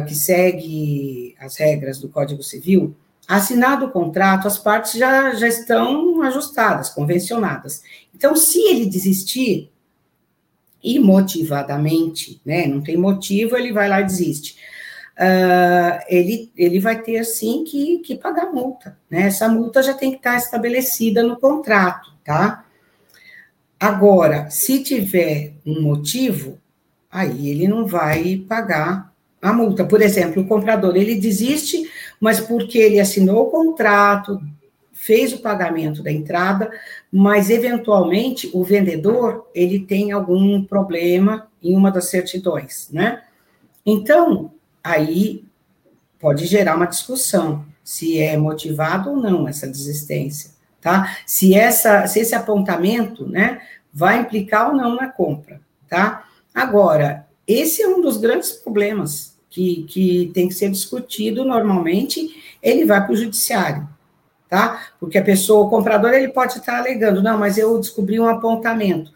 que 0.06 0.14
segue 0.14 1.34
as 1.38 1.56
regras 1.56 1.98
do 1.98 2.08
Código 2.08 2.42
Civil, 2.42 2.96
assinado 3.28 3.86
o 3.86 3.90
contrato, 3.90 4.46
as 4.46 4.58
partes 4.58 4.92
já, 4.92 5.34
já 5.34 5.48
estão 5.48 6.22
ajustadas, 6.22 6.88
convencionadas. 6.88 7.82
Então, 8.14 8.34
se 8.34 8.60
ele 8.60 8.86
desistir 8.86 9.70
imotivadamente, 10.82 12.40
né, 12.44 12.66
não 12.66 12.80
tem 12.80 12.96
motivo, 12.96 13.56
ele 13.56 13.72
vai 13.72 13.88
lá 13.88 14.00
e 14.00 14.04
desiste. 14.04 14.56
Uh, 15.18 15.98
ele, 16.08 16.52
ele 16.56 16.78
vai 16.78 17.02
ter 17.02 17.24
sim 17.24 17.64
que, 17.64 17.98
que 17.98 18.16
pagar 18.16 18.52
multa, 18.52 18.98
né? 19.08 19.22
Essa 19.22 19.48
multa 19.48 19.82
já 19.82 19.94
tem 19.94 20.10
que 20.10 20.18
estar 20.18 20.36
estabelecida 20.36 21.22
no 21.22 21.38
contrato, 21.38 22.12
tá? 22.22 22.66
Agora, 23.80 24.50
se 24.50 24.82
tiver 24.82 25.54
um 25.64 25.80
motivo, 25.80 26.58
aí 27.10 27.48
ele 27.48 27.66
não 27.66 27.86
vai 27.86 28.36
pagar 28.46 29.10
a 29.46 29.52
multa. 29.52 29.84
Por 29.84 30.02
exemplo, 30.02 30.42
o 30.42 30.46
comprador 30.46 30.96
ele 30.96 31.14
desiste, 31.14 31.88
mas 32.20 32.40
porque 32.40 32.78
ele 32.78 32.98
assinou 32.98 33.46
o 33.46 33.50
contrato, 33.50 34.42
fez 34.92 35.32
o 35.32 35.38
pagamento 35.38 36.02
da 36.02 36.10
entrada, 36.10 36.68
mas 37.12 37.48
eventualmente 37.48 38.50
o 38.52 38.64
vendedor 38.64 39.48
ele 39.54 39.78
tem 39.78 40.10
algum 40.10 40.64
problema 40.64 41.46
em 41.62 41.76
uma 41.76 41.92
das 41.92 42.10
certidões, 42.10 42.88
né? 42.90 43.22
Então, 43.84 44.50
aí 44.82 45.44
pode 46.18 46.44
gerar 46.46 46.74
uma 46.74 46.86
discussão 46.86 47.64
se 47.84 48.18
é 48.18 48.36
motivado 48.36 49.10
ou 49.10 49.16
não 49.16 49.46
essa 49.46 49.68
desistência, 49.68 50.50
tá? 50.80 51.16
Se 51.24 51.54
essa 51.54 52.04
se 52.08 52.18
esse 52.18 52.34
apontamento, 52.34 53.28
né, 53.28 53.60
vai 53.92 54.18
implicar 54.18 54.70
ou 54.70 54.76
não 54.76 54.96
na 54.96 55.06
compra, 55.06 55.60
tá? 55.88 56.24
Agora, 56.52 57.28
esse 57.46 57.80
é 57.80 57.86
um 57.86 58.00
dos 58.00 58.16
grandes 58.16 58.50
problemas 58.50 59.35
que, 59.56 59.84
que 59.84 60.30
tem 60.34 60.48
que 60.48 60.54
ser 60.54 60.70
discutido 60.70 61.42
normalmente, 61.42 62.28
ele 62.62 62.84
vai 62.84 63.02
para 63.02 63.14
o 63.14 63.16
judiciário, 63.16 63.88
tá? 64.50 64.88
Porque 65.00 65.16
a 65.16 65.24
pessoa, 65.24 65.64
o 65.64 65.70
comprador, 65.70 66.12
ele 66.12 66.28
pode 66.28 66.58
estar 66.58 66.76
alegando, 66.76 67.22
não, 67.22 67.38
mas 67.38 67.56
eu 67.56 67.78
descobri 67.80 68.20
um 68.20 68.28
apontamento. 68.28 69.10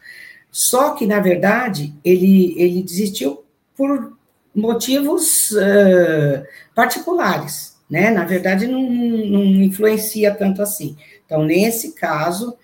Só 0.50 0.94
que, 0.94 1.06
na 1.06 1.20
verdade, 1.20 1.94
ele, 2.02 2.54
ele 2.56 2.82
desistiu 2.82 3.44
por 3.76 4.16
motivos 4.54 5.50
uh, 5.50 6.42
particulares, 6.74 7.76
né? 7.88 8.10
Na 8.10 8.24
verdade, 8.24 8.66
não, 8.66 8.80
não 8.80 9.44
influencia 9.44 10.34
tanto 10.34 10.62
assim. 10.62 10.96
Então, 11.26 11.44
nesse 11.44 11.92
caso, 11.92 12.56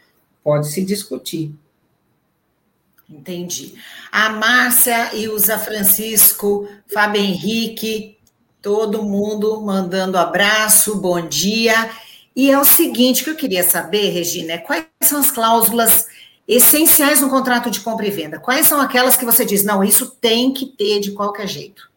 pode 0.42 0.68
se 0.68 0.82
discutir. 0.82 1.54
Entendi. 3.08 3.74
A 4.10 4.30
Márcia 4.30 5.14
e 5.14 5.28
o 5.28 5.38
Zé 5.38 5.58
Francisco, 5.58 6.68
Fábio 6.92 7.22
Henrique, 7.22 8.18
todo 8.60 9.04
mundo 9.04 9.60
mandando 9.62 10.18
abraço, 10.18 11.00
bom 11.00 11.20
dia. 11.26 11.88
E 12.34 12.50
é 12.50 12.58
o 12.58 12.64
seguinte 12.64 13.22
que 13.22 13.30
eu 13.30 13.36
queria 13.36 13.62
saber, 13.62 14.10
Regina, 14.10 14.54
é 14.54 14.58
quais 14.58 14.86
são 15.02 15.20
as 15.20 15.30
cláusulas 15.30 16.06
essenciais 16.48 17.20
no 17.20 17.30
contrato 17.30 17.70
de 17.70 17.80
compra 17.80 18.06
e 18.06 18.10
venda? 18.10 18.38
Quais 18.38 18.66
são 18.66 18.80
aquelas 18.80 19.16
que 19.16 19.24
você 19.24 19.44
diz, 19.44 19.64
não, 19.64 19.82
isso 19.82 20.10
tem 20.20 20.52
que 20.52 20.66
ter 20.66 21.00
de 21.00 21.12
qualquer 21.12 21.46
jeito? 21.46 21.90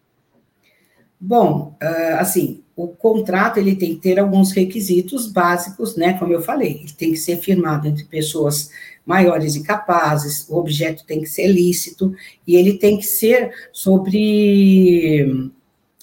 Bom, 1.20 1.76
ah, 1.82 2.18
assim, 2.20 2.64
o 2.84 2.88
contrato 2.88 3.58
ele 3.58 3.76
tem 3.76 3.96
que 3.96 4.02
ter 4.02 4.18
alguns 4.18 4.54
requisitos 4.54 5.30
básicos, 5.30 5.98
né? 5.98 6.14
Como 6.18 6.32
eu 6.32 6.42
falei, 6.42 6.80
ele 6.84 6.94
tem 6.94 7.12
que 7.12 7.18
ser 7.18 7.36
firmado 7.36 7.90
entre 7.90 8.06
pessoas 8.06 8.70
maiores 9.06 9.56
e 9.56 9.64
capazes, 9.64 10.48
o 10.48 10.56
objeto 10.56 11.04
tem 11.06 11.20
que 11.20 11.28
ser 11.28 11.48
lícito 11.48 12.16
e 12.48 12.56
ele 12.56 12.78
tem 12.78 12.98
que 12.98 13.06
ser 13.06 13.52
sobre 13.74 15.52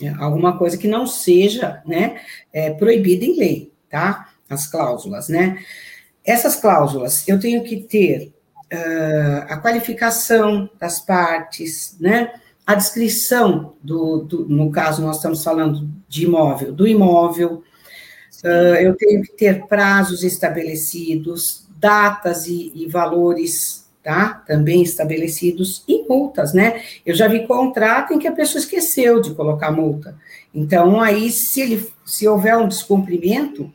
é, 0.03 0.09
alguma 0.19 0.59
coisa 0.59 0.77
que 0.77 0.87
não 0.87 1.07
seja, 1.07 1.83
né, 1.87 2.21
é, 2.53 2.71
proibida 2.73 3.25
em 3.25 3.39
lei, 3.39 3.73
tá? 3.89 4.29
As 4.47 4.67
cláusulas, 4.67 5.29
né? 5.29 5.59
Essas 6.23 6.57
cláusulas, 6.57 7.27
eu 7.27 7.41
tenho 7.41 7.65
que 7.65 7.79
ter 7.79 8.35
uh, 8.73 9.47
a 9.49 9.57
qualificação 9.57 10.69
das 10.79 11.01
partes, 11.01 11.97
né? 11.99 12.33
A 12.67 12.75
descrição 12.75 13.75
do, 13.81 14.19
do, 14.25 14.49
no 14.49 14.73
caso, 14.73 15.01
nós 15.01 15.17
estamos 15.17 15.45
falando 15.45 15.89
de 16.09 16.25
imóvel, 16.25 16.73
do 16.73 16.87
imóvel, 16.87 17.63
uh, 18.43 18.75
eu 18.81 18.97
tenho 18.97 19.23
que 19.23 19.33
ter 19.37 19.67
prazos 19.67 20.25
estabelecidos, 20.25 21.65
datas 21.79 22.49
e, 22.49 22.73
e 22.75 22.89
valores 22.89 23.87
tá? 24.03 24.35
Também 24.47 24.83
estabelecidos 24.83 25.83
e 25.89 26.07
multas, 26.09 26.53
né? 26.53 26.81
Eu 27.05 27.13
já 27.13 27.27
vi 27.27 27.45
contrato 27.45 28.15
em 28.15 28.21
que 28.21 28.29
a 28.29 28.33
pessoa 28.33 28.61
esqueceu 28.61 29.21
de 29.21 29.35
colocar 29.35 29.73
multa. 29.73 30.17
Então, 30.55 31.01
aí, 31.01 31.29
se, 31.29 31.61
ele, 31.61 31.91
se 32.05 32.27
houver 32.29 32.57
um 32.57 32.69
descumprimento 32.69 33.73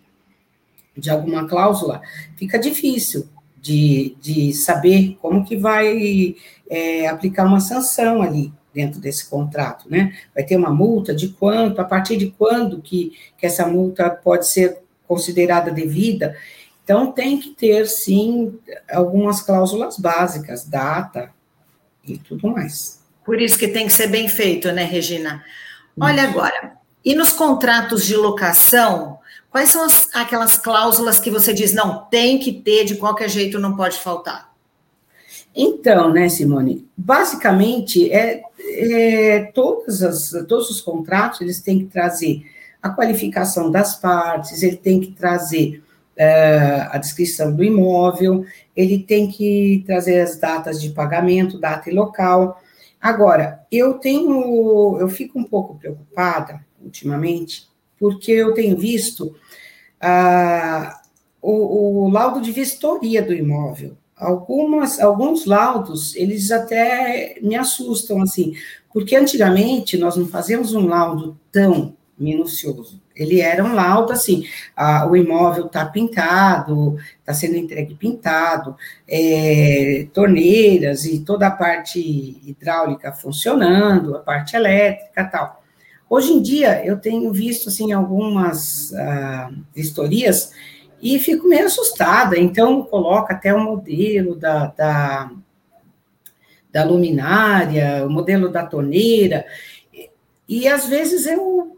de 0.96 1.10
alguma 1.10 1.46
cláusula, 1.50 2.02
fica 2.38 2.58
difícil 2.58 3.28
de, 3.62 4.16
de 4.22 4.54
saber 4.54 5.18
como 5.22 5.44
que 5.44 5.58
vai 5.58 6.38
é, 6.70 7.08
aplicar 7.10 7.46
uma 7.46 7.60
sanção 7.60 8.22
ali 8.22 8.54
dentro 8.74 9.00
desse 9.00 9.30
contrato, 9.30 9.90
né? 9.90 10.16
Vai 10.34 10.44
ter 10.44 10.56
uma 10.56 10.70
multa 10.70 11.14
de 11.14 11.30
quanto, 11.30 11.82
a 11.82 11.84
partir 11.84 12.18
de 12.18 12.32
quando 12.38 12.82
que, 12.82 13.18
que 13.38 13.46
essa 13.46 13.68
multa 13.68 14.10
pode 14.10 14.48
ser 14.48 14.80
considerada 15.08 15.72
devida. 15.72 16.36
Então, 16.84 17.12
tem 17.12 17.40
que 17.40 17.50
ter, 17.50 17.88
sim, 17.88 18.58
algumas 18.90 19.42
cláusulas 19.42 19.98
básicas, 19.98 20.66
data 20.66 21.32
e 22.08 22.18
tudo 22.18 22.50
mais. 22.50 23.02
Por 23.26 23.42
isso 23.42 23.58
que 23.58 23.68
tem 23.68 23.88
que 23.88 23.94
ser 23.94 24.08
bem 24.08 24.28
feito, 24.28 24.72
né, 24.72 24.84
Regina? 24.84 25.44
Olha 26.00 26.24
agora, 26.24 26.74
e 27.04 27.14
nos 27.14 27.32
contratos 27.32 28.06
de 28.06 28.16
locação, 28.16 29.20
quais 29.50 29.70
são 29.70 29.84
as, 29.84 30.08
aquelas 30.14 30.58
cláusulas 30.58 31.20
que 31.20 31.30
você 31.30 31.54
diz, 31.54 31.74
não, 31.74 32.06
tem 32.06 32.40
que 32.40 32.52
ter, 32.52 32.86
de 32.86 32.96
qualquer 32.96 33.30
jeito 33.30 33.60
não 33.60 33.76
pode 33.76 33.98
faltar? 34.00 34.51
Então, 35.56 36.14
né, 36.14 36.30
Simone, 36.30 36.88
basicamente, 36.96 38.12
é, 38.12 38.42
é 38.60 39.52
todas 39.54 40.02
as, 40.02 40.30
todos 40.48 40.70
os 40.70 40.80
contratos, 40.80 41.42
eles 41.42 41.62
têm 41.62 41.80
que 41.80 41.86
trazer 41.86 42.44
a 42.82 42.90
qualificação 42.90 43.70
das 43.70 43.96
partes, 43.96 44.64
ele 44.64 44.78
tem 44.78 45.00
que 45.00 45.12
trazer 45.12 45.84
uh, 46.18 46.90
a 46.92 46.98
descrição 46.98 47.56
do 47.56 47.64
imóvel, 47.64 48.46
ele 48.76 49.00
tem 49.00 49.28
que 49.28 49.84
trazer 49.86 50.22
as 50.22 50.38
datas 50.40 50.82
de 50.82 50.90
pagamento, 50.90 51.60
data 51.60 51.90
e 51.90 51.94
local. 51.94 52.62
Agora, 53.00 53.66
eu 53.72 53.96
tenho, 53.96 54.98
eu 55.00 55.10
fico 55.10 55.40
um 55.40 55.44
pouco 55.44 55.76
preocupada 55.76 56.66
ultimamente, 56.82 57.68
porque 58.00 58.32
eu 58.32 58.54
tenho 58.54 58.76
visto 58.78 59.36
uh, 60.02 60.96
o, 61.42 62.06
o, 62.06 62.10
laudo 62.10 62.42
de 62.42 62.52
vistoria 62.52 63.22
do 63.22 63.34
imóvel. 63.34 63.98
Algumas, 64.22 65.00
alguns 65.00 65.46
laudos, 65.46 66.16
eles 66.16 66.52
até 66.52 67.40
me 67.42 67.56
assustam, 67.56 68.22
assim, 68.22 68.54
porque 68.94 69.16
antigamente 69.16 69.98
nós 69.98 70.16
não 70.16 70.28
fazíamos 70.28 70.74
um 70.76 70.88
laudo 70.88 71.38
tão 71.52 71.96
minucioso. 72.18 73.02
Ele 73.16 73.42
era 73.42 73.64
um 73.64 73.74
laudo 73.74 74.14
assim, 74.14 74.46
a, 74.76 75.08
o 75.08 75.16
imóvel 75.16 75.66
está 75.66 75.86
pintado, 75.86 76.98
está 77.20 77.34
sendo 77.34 77.56
entregue 77.56 77.96
pintado, 77.96 78.76
é, 79.08 80.08
torneiras 80.14 81.06
e 81.06 81.20
toda 81.20 81.48
a 81.48 81.52
parte 81.52 82.00
hidráulica 82.46 83.12
funcionando, 83.12 84.16
a 84.16 84.20
parte 84.20 84.56
elétrica 84.56 85.26
tal. 85.26 85.64
Hoje 86.08 86.34
em 86.34 86.42
dia, 86.42 86.86
eu 86.86 86.98
tenho 87.00 87.32
visto, 87.32 87.70
assim, 87.70 87.92
algumas 87.92 88.94
ah, 88.94 89.50
historias 89.76 90.52
e 91.02 91.18
fico 91.20 91.48
meio 91.48 91.66
assustada, 91.66 92.38
então 92.38 92.84
coloca 92.84 93.34
até 93.34 93.54
o 93.54 93.60
modelo 93.60 94.36
da, 94.36 94.68
da, 94.68 95.32
da 96.72 96.84
luminária, 96.84 98.06
o 98.06 98.10
modelo 98.10 98.50
da 98.50 98.66
torneira, 98.66 99.46
e 100.48 100.68
às 100.68 100.88
vezes 100.88 101.26
eu 101.26 101.78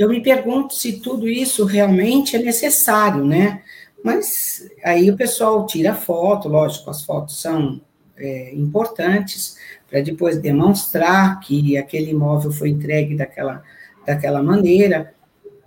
eu 0.00 0.08
me 0.08 0.22
pergunto 0.22 0.72
se 0.72 0.98
tudo 0.98 1.28
isso 1.28 1.66
realmente 1.66 2.34
é 2.34 2.38
necessário, 2.38 3.22
né? 3.22 3.60
Mas 4.02 4.66
aí 4.82 5.10
o 5.10 5.16
pessoal 5.16 5.66
tira 5.66 5.94
foto, 5.94 6.48
lógico, 6.48 6.88
as 6.88 7.04
fotos 7.04 7.38
são 7.38 7.82
é, 8.16 8.54
importantes 8.54 9.58
para 9.90 10.00
depois 10.00 10.38
demonstrar 10.38 11.38
que 11.40 11.76
aquele 11.76 12.12
imóvel 12.12 12.50
foi 12.50 12.70
entregue 12.70 13.14
daquela, 13.14 13.62
daquela 14.06 14.42
maneira. 14.42 15.12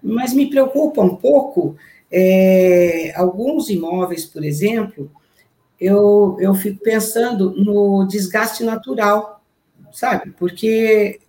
Mas 0.02 0.34
me 0.34 0.50
preocupa 0.50 1.04
um 1.04 1.16
pouco 1.16 1.76
é, 2.16 3.12
alguns 3.16 3.72
imóveis, 3.72 4.24
por 4.24 4.46
exemplo, 4.46 5.12
eu, 5.82 6.38
eu 6.40 6.54
fico 6.54 6.80
pensando 6.84 7.52
no 7.58 8.06
desgaste 8.06 8.64
natural, 8.64 9.44
sabe? 9.92 10.32
Porque 10.38 11.20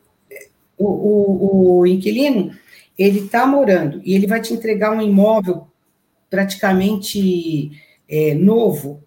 o, 0.76 0.86
o, 0.86 1.78
o 1.78 1.86
inquilino 1.86 2.54
ele 2.98 3.20
está 3.20 3.46
morando 3.46 4.02
e 4.04 4.14
ele 4.14 4.26
vai 4.26 4.42
te 4.42 4.52
entregar 4.52 4.92
um 4.92 5.00
imóvel 5.00 5.66
praticamente 6.28 7.72
é, 8.06 8.34
novo, 8.34 9.02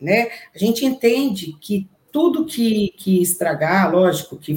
né? 0.00 0.30
A 0.52 0.58
gente 0.58 0.84
entende 0.84 1.56
que 1.60 1.88
tudo 2.10 2.44
que, 2.44 2.92
que 2.96 3.22
estragar, 3.22 3.92
lógico, 3.92 4.36
que 4.36 4.56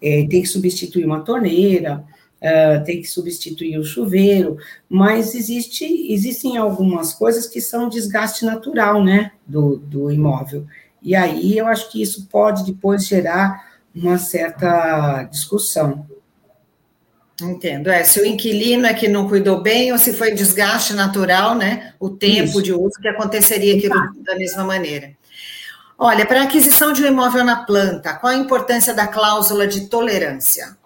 é, 0.00 0.26
tem 0.26 0.40
que 0.40 0.46
substituir 0.46 1.04
uma 1.04 1.20
torneira, 1.20 2.02
uh, 2.42 2.84
tem 2.84 3.00
que 3.00 3.08
substituir 3.08 3.78
o 3.78 3.84
chuveiro, 3.84 4.56
mas 4.88 5.34
existe, 5.34 5.84
existem 6.12 6.56
algumas 6.56 7.12
coisas 7.12 7.46
que 7.46 7.60
são 7.60 7.88
desgaste 7.88 8.44
natural, 8.44 9.02
né, 9.02 9.32
do, 9.46 9.76
do 9.76 10.10
imóvel. 10.10 10.66
E 11.02 11.14
aí 11.14 11.56
eu 11.56 11.66
acho 11.66 11.90
que 11.90 12.02
isso 12.02 12.26
pode 12.30 12.64
depois 12.64 13.06
gerar 13.06 13.68
uma 13.94 14.18
certa 14.18 15.24
discussão. 15.24 16.06
Entendo. 17.40 17.88
É, 17.88 18.02
se 18.02 18.20
o 18.20 18.26
inquilino 18.26 18.86
é 18.86 18.92
que 18.92 19.06
não 19.06 19.28
cuidou 19.28 19.62
bem 19.62 19.92
ou 19.92 19.98
se 19.98 20.12
foi 20.12 20.32
desgaste 20.32 20.92
natural, 20.92 21.54
né? 21.54 21.94
O 22.00 22.10
tempo 22.10 22.58
Isso. 22.58 22.62
de 22.62 22.72
uso 22.72 23.00
que 23.00 23.06
aconteceria 23.06 23.76
aqui 23.76 23.88
da 23.88 24.36
mesma 24.36 24.64
maneira. 24.64 25.12
Olha, 25.96 26.26
para 26.26 26.40
a 26.40 26.44
aquisição 26.44 26.92
de 26.92 27.02
um 27.02 27.06
imóvel 27.06 27.44
na 27.44 27.64
planta, 27.64 28.14
qual 28.14 28.32
a 28.32 28.36
importância 28.36 28.92
da 28.92 29.06
cláusula 29.06 29.68
de 29.68 29.88
tolerância? 29.88 30.76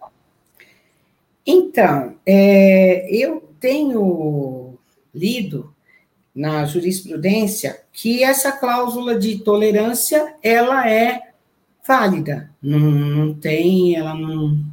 Então, 1.47 2.17
é, 2.25 3.09
eu 3.11 3.55
tenho 3.59 4.79
lido 5.15 5.75
na 6.35 6.65
jurisprudência 6.65 7.83
que 7.93 8.23
essa 8.23 8.53
cláusula 8.53 9.19
de 9.19 9.39
tolerância 9.41 10.35
ela 10.43 10.89
é 10.89 11.33
válida, 11.87 12.51
não, 12.63 12.79
não 12.79 13.35
tem, 13.35 13.97
ela 13.97 14.15
não 14.15 14.73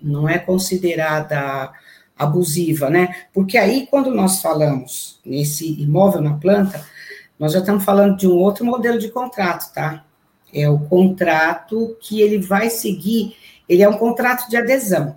não 0.00 0.28
é 0.28 0.38
considerada 0.38 1.72
abusiva, 2.16 2.88
né? 2.88 3.26
Porque 3.32 3.58
aí, 3.58 3.86
quando 3.90 4.14
nós 4.14 4.40
falamos 4.40 5.20
nesse 5.24 5.80
imóvel 5.80 6.20
na 6.20 6.34
planta, 6.34 6.84
nós 7.38 7.52
já 7.52 7.58
estamos 7.58 7.84
falando 7.84 8.16
de 8.16 8.26
um 8.26 8.36
outro 8.36 8.64
modelo 8.64 8.98
de 8.98 9.10
contrato, 9.10 9.72
tá? 9.72 10.04
É 10.54 10.68
o 10.68 10.78
contrato 10.78 11.96
que 12.00 12.20
ele 12.20 12.38
vai 12.38 12.70
seguir, 12.70 13.36
ele 13.68 13.82
é 13.82 13.88
um 13.88 13.98
contrato 13.98 14.48
de 14.48 14.56
adesão, 14.56 15.16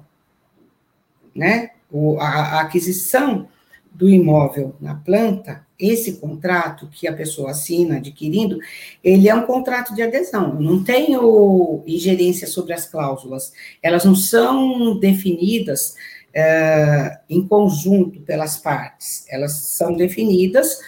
né? 1.35 1.71
O, 1.91 2.17
a, 2.19 2.27
a 2.27 2.61
aquisição 2.61 3.47
do 3.91 4.09
imóvel 4.09 4.75
na 4.79 4.95
planta, 4.95 5.65
esse 5.79 6.13
contrato 6.13 6.87
que 6.91 7.07
a 7.07 7.13
pessoa 7.13 7.51
assina 7.51 7.97
adquirindo, 7.97 8.59
ele 9.03 9.29
é 9.29 9.35
um 9.35 9.45
contrato 9.45 9.95
de 9.95 10.01
adesão, 10.01 10.53
não 10.59 10.83
tem 10.83 11.15
o, 11.17 11.81
ingerência 11.85 12.47
sobre 12.47 12.73
as 12.73 12.85
cláusulas, 12.85 13.53
elas 13.81 14.03
não 14.03 14.15
são 14.15 14.99
definidas 14.99 15.95
é, 16.33 17.19
em 17.29 17.45
conjunto 17.47 18.19
pelas 18.21 18.57
partes, 18.57 19.25
elas 19.29 19.53
são 19.53 19.95
definidas 19.95 20.79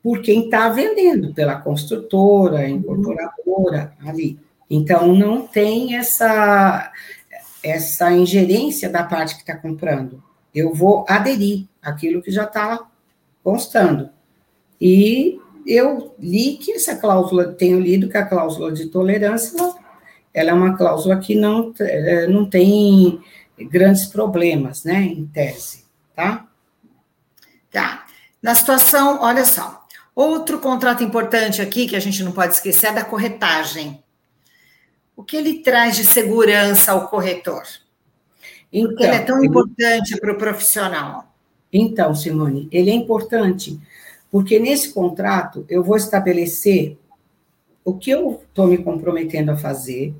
por 0.00 0.20
quem 0.20 0.44
está 0.44 0.68
vendendo, 0.68 1.32
pela 1.34 1.56
construtora, 1.56 2.68
incorporadora, 2.68 3.94
ali. 4.04 4.38
Então, 4.68 5.14
não 5.14 5.46
tem 5.46 5.96
essa, 5.96 6.92
essa 7.64 8.12
ingerência 8.12 8.90
da 8.90 9.02
parte 9.02 9.34
que 9.34 9.40
está 9.40 9.56
comprando. 9.56 10.22
Eu 10.54 10.74
vou 10.74 11.04
aderir 11.08 11.66
àquilo 11.82 12.22
que 12.22 12.30
já 12.30 12.44
está 12.44 12.86
constando. 13.42 14.10
E 14.80 15.40
eu 15.66 16.14
li 16.18 16.58
que 16.58 16.72
essa 16.72 16.94
cláusula, 16.96 17.52
tenho 17.52 17.80
lido 17.80 18.08
que 18.08 18.18
a 18.18 18.26
cláusula 18.26 18.70
de 18.70 18.86
tolerância, 18.86 19.58
ela 20.32 20.50
é 20.50 20.52
uma 20.52 20.76
cláusula 20.76 21.18
que 21.18 21.34
não, 21.34 21.72
é, 21.80 22.26
não 22.26 22.44
tem 22.44 23.20
grandes 23.70 24.06
problemas, 24.06 24.84
né, 24.84 25.02
em 25.02 25.26
tese, 25.26 25.84
tá? 26.14 26.46
Tá. 27.70 28.04
Na 28.42 28.54
situação, 28.54 29.20
olha 29.22 29.44
só, 29.44 29.86
outro 30.14 30.58
contrato 30.58 31.02
importante 31.02 31.62
aqui, 31.62 31.86
que 31.86 31.96
a 31.96 32.00
gente 32.00 32.22
não 32.22 32.32
pode 32.32 32.54
esquecer, 32.54 32.88
é 32.88 32.92
da 32.92 33.04
corretagem. 33.04 34.03
O 35.16 35.22
que 35.22 35.36
ele 35.36 35.60
traz 35.60 35.96
de 35.96 36.04
segurança 36.04 36.92
ao 36.92 37.08
corretor? 37.08 37.62
Então, 38.72 38.88
Porque 38.88 39.04
ele 39.04 39.14
é 39.14 39.20
tão 39.20 39.44
importante 39.44 40.20
para 40.20 40.32
o 40.32 40.38
profissional. 40.38 41.32
Então, 41.72 42.14
Simone, 42.14 42.68
ele 42.72 42.90
é 42.90 42.94
importante 42.94 43.80
porque 44.34 44.58
nesse 44.58 44.92
contrato 44.92 45.64
eu 45.68 45.84
vou 45.84 45.96
estabelecer 45.96 46.98
o 47.84 47.94
que 47.94 48.10
eu 48.10 48.42
estou 48.48 48.66
me 48.66 48.78
comprometendo 48.78 49.50
a 49.50 49.56
fazer, 49.56 50.12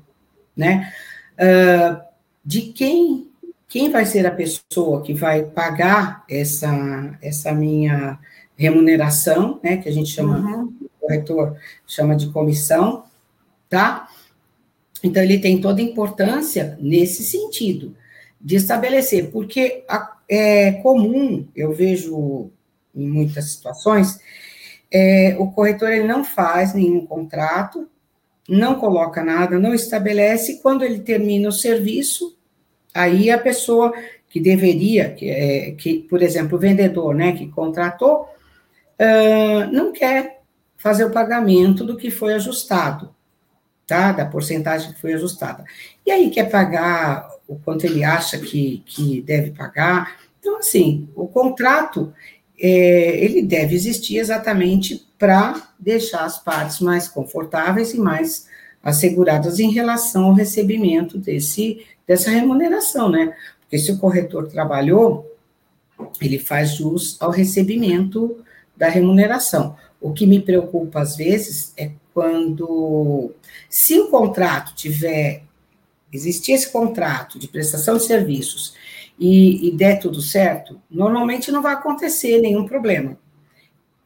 né? 0.55 0.93
Uh, 1.33 2.01
de 2.45 2.61
quem 2.61 3.29
quem 3.67 3.89
vai 3.89 4.05
ser 4.05 4.25
a 4.25 4.31
pessoa 4.31 5.01
que 5.01 5.13
vai 5.13 5.43
pagar 5.43 6.23
essa 6.29 7.17
essa 7.21 7.51
minha 7.51 8.17
remuneração, 8.55 9.59
né? 9.61 9.75
Que 9.77 9.89
a 9.89 9.91
gente 9.91 10.09
chama, 10.09 10.37
uhum. 10.37 10.73
o 10.81 10.89
corretor 11.01 11.57
chama 11.85 12.15
de 12.15 12.29
comissão, 12.29 13.03
tá? 13.69 14.07
Então 15.05 15.21
ele 15.21 15.37
tem 15.37 15.61
toda 15.61 15.79
a 15.79 15.83
importância 15.83 16.75
nesse 16.81 17.23
sentido 17.23 17.95
de 18.41 18.55
estabelecer, 18.55 19.29
porque 19.29 19.83
é 20.27 20.71
comum, 20.81 21.47
eu 21.55 21.71
vejo 21.73 22.49
em 22.95 23.07
muitas 23.07 23.51
situações, 23.51 24.19
é, 24.91 25.35
o 25.37 25.51
corretor 25.51 25.91
ele 25.91 26.07
não 26.07 26.23
faz 26.23 26.73
nenhum 26.73 27.05
contrato, 27.05 27.87
não 28.49 28.79
coloca 28.79 29.23
nada, 29.23 29.59
não 29.59 29.75
estabelece, 29.75 30.59
quando 30.59 30.83
ele 30.83 30.99
termina 30.99 31.49
o 31.49 31.51
serviço, 31.51 32.35
aí 32.91 33.29
a 33.29 33.37
pessoa 33.37 33.93
que 34.27 34.39
deveria, 34.39 35.11
que, 35.11 35.29
é, 35.29 35.71
que 35.71 35.99
por 35.99 36.23
exemplo, 36.23 36.57
o 36.57 36.61
vendedor, 36.61 37.13
né, 37.13 37.33
que 37.33 37.47
contratou, 37.47 38.23
uh, 38.99 39.71
não 39.71 39.91
quer 39.91 40.41
fazer 40.77 41.05
o 41.05 41.11
pagamento 41.11 41.83
do 41.83 41.95
que 41.95 42.09
foi 42.09 42.33
ajustado, 42.33 43.14
tá, 43.87 44.11
da 44.11 44.25
porcentagem 44.25 44.93
que 44.93 45.01
foi 45.01 45.13
ajustada. 45.13 45.63
E 46.05 46.11
aí 46.11 46.29
quer 46.29 46.49
pagar 46.49 47.29
o 47.47 47.55
quanto 47.55 47.85
ele 47.85 48.03
acha 48.03 48.37
que, 48.37 48.83
que 48.85 49.21
deve 49.21 49.51
pagar. 49.51 50.17
Então, 50.39 50.57
assim, 50.57 51.07
o 51.15 51.27
contrato, 51.27 52.13
é, 52.59 53.23
ele 53.23 53.41
deve 53.41 53.75
existir 53.75 54.17
exatamente 54.17 55.05
para 55.17 55.69
deixar 55.79 56.25
as 56.25 56.41
partes 56.41 56.79
mais 56.79 57.07
confortáveis 57.07 57.93
e 57.93 57.99
mais 57.99 58.47
asseguradas 58.83 59.59
em 59.59 59.71
relação 59.71 60.25
ao 60.25 60.33
recebimento 60.33 61.17
desse, 61.17 61.85
dessa 62.07 62.29
remuneração, 62.29 63.09
né? 63.09 63.35
Porque 63.61 63.79
se 63.79 63.91
o 63.91 63.97
corretor 63.97 64.47
trabalhou, 64.47 65.31
ele 66.21 66.37
faz 66.37 66.75
jus 66.75 67.17
ao 67.19 67.31
recebimento 67.31 68.37
da 68.75 68.89
remuneração. 68.89 69.75
O 69.99 70.13
que 70.13 70.25
me 70.25 70.39
preocupa 70.39 71.01
às 71.01 71.15
vezes 71.15 71.73
é 71.77 71.91
quando, 72.13 73.31
se 73.69 73.99
o 73.99 74.07
contrato 74.09 74.73
tiver 74.75 75.43
existir 76.11 76.53
esse 76.53 76.71
contrato 76.71 77.37
de 77.37 77.47
prestação 77.47 77.97
de 77.97 78.05
serviços 78.05 78.73
e, 79.19 79.67
e 79.67 79.71
der 79.71 79.99
tudo 79.99 80.21
certo, 80.21 80.81
normalmente 80.89 81.51
não 81.51 81.61
vai 81.61 81.73
acontecer 81.73 82.39
nenhum 82.39 82.65
problema. 82.65 83.17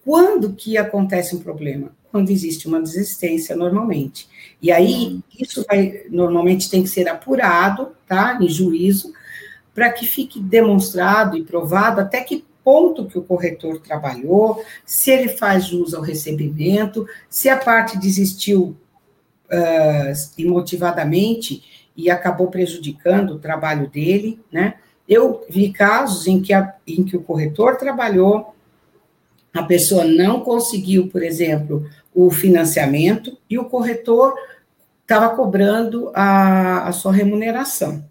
Quando 0.03 0.53
que 0.53 0.77
acontece 0.77 1.35
um 1.35 1.39
problema? 1.39 1.91
quando 2.11 2.29
existe 2.29 2.67
uma 2.67 2.81
desistência 2.81 3.55
normalmente. 3.55 4.27
E 4.61 4.71
aí, 4.71 5.19
isso 5.39 5.63
vai, 5.67 6.03
normalmente 6.09 6.69
tem 6.69 6.83
que 6.83 6.89
ser 6.89 7.07
apurado, 7.07 7.89
tá, 8.07 8.37
em 8.41 8.47
juízo, 8.47 9.13
para 9.73 9.91
que 9.91 10.05
fique 10.05 10.39
demonstrado 10.39 11.37
e 11.37 11.43
provado 11.43 12.01
até 12.01 12.21
que 12.21 12.43
ponto 12.69 13.07
que 13.07 13.17
o 13.17 13.23
corretor 13.23 13.79
trabalhou, 13.79 14.63
se 14.85 15.09
ele 15.09 15.27
faz 15.27 15.65
jus 15.65 15.95
ao 15.95 16.03
recebimento, 16.03 17.07
se 17.27 17.49
a 17.49 17.57
parte 17.57 17.97
desistiu 17.97 18.77
uh, 19.51 20.13
imotivadamente 20.37 21.89
e 21.97 22.11
acabou 22.11 22.45
prejudicando 22.45 23.31
o 23.31 23.39
trabalho 23.39 23.89
dele, 23.89 24.39
né? 24.51 24.75
Eu 25.07 25.43
vi 25.49 25.71
casos 25.73 26.27
em 26.27 26.39
que, 26.39 26.53
a, 26.53 26.75
em 26.85 27.03
que 27.03 27.17
o 27.17 27.23
corretor 27.23 27.75
trabalhou, 27.75 28.53
a 29.51 29.63
pessoa 29.63 30.05
não 30.05 30.41
conseguiu, 30.41 31.07
por 31.07 31.23
exemplo, 31.23 31.89
o 32.13 32.29
financiamento 32.29 33.35
e 33.49 33.57
o 33.57 33.65
corretor 33.65 34.35
estava 35.01 35.35
cobrando 35.35 36.11
a, 36.13 36.87
a 36.87 36.91
sua 36.91 37.11
remuneração. 37.11 38.05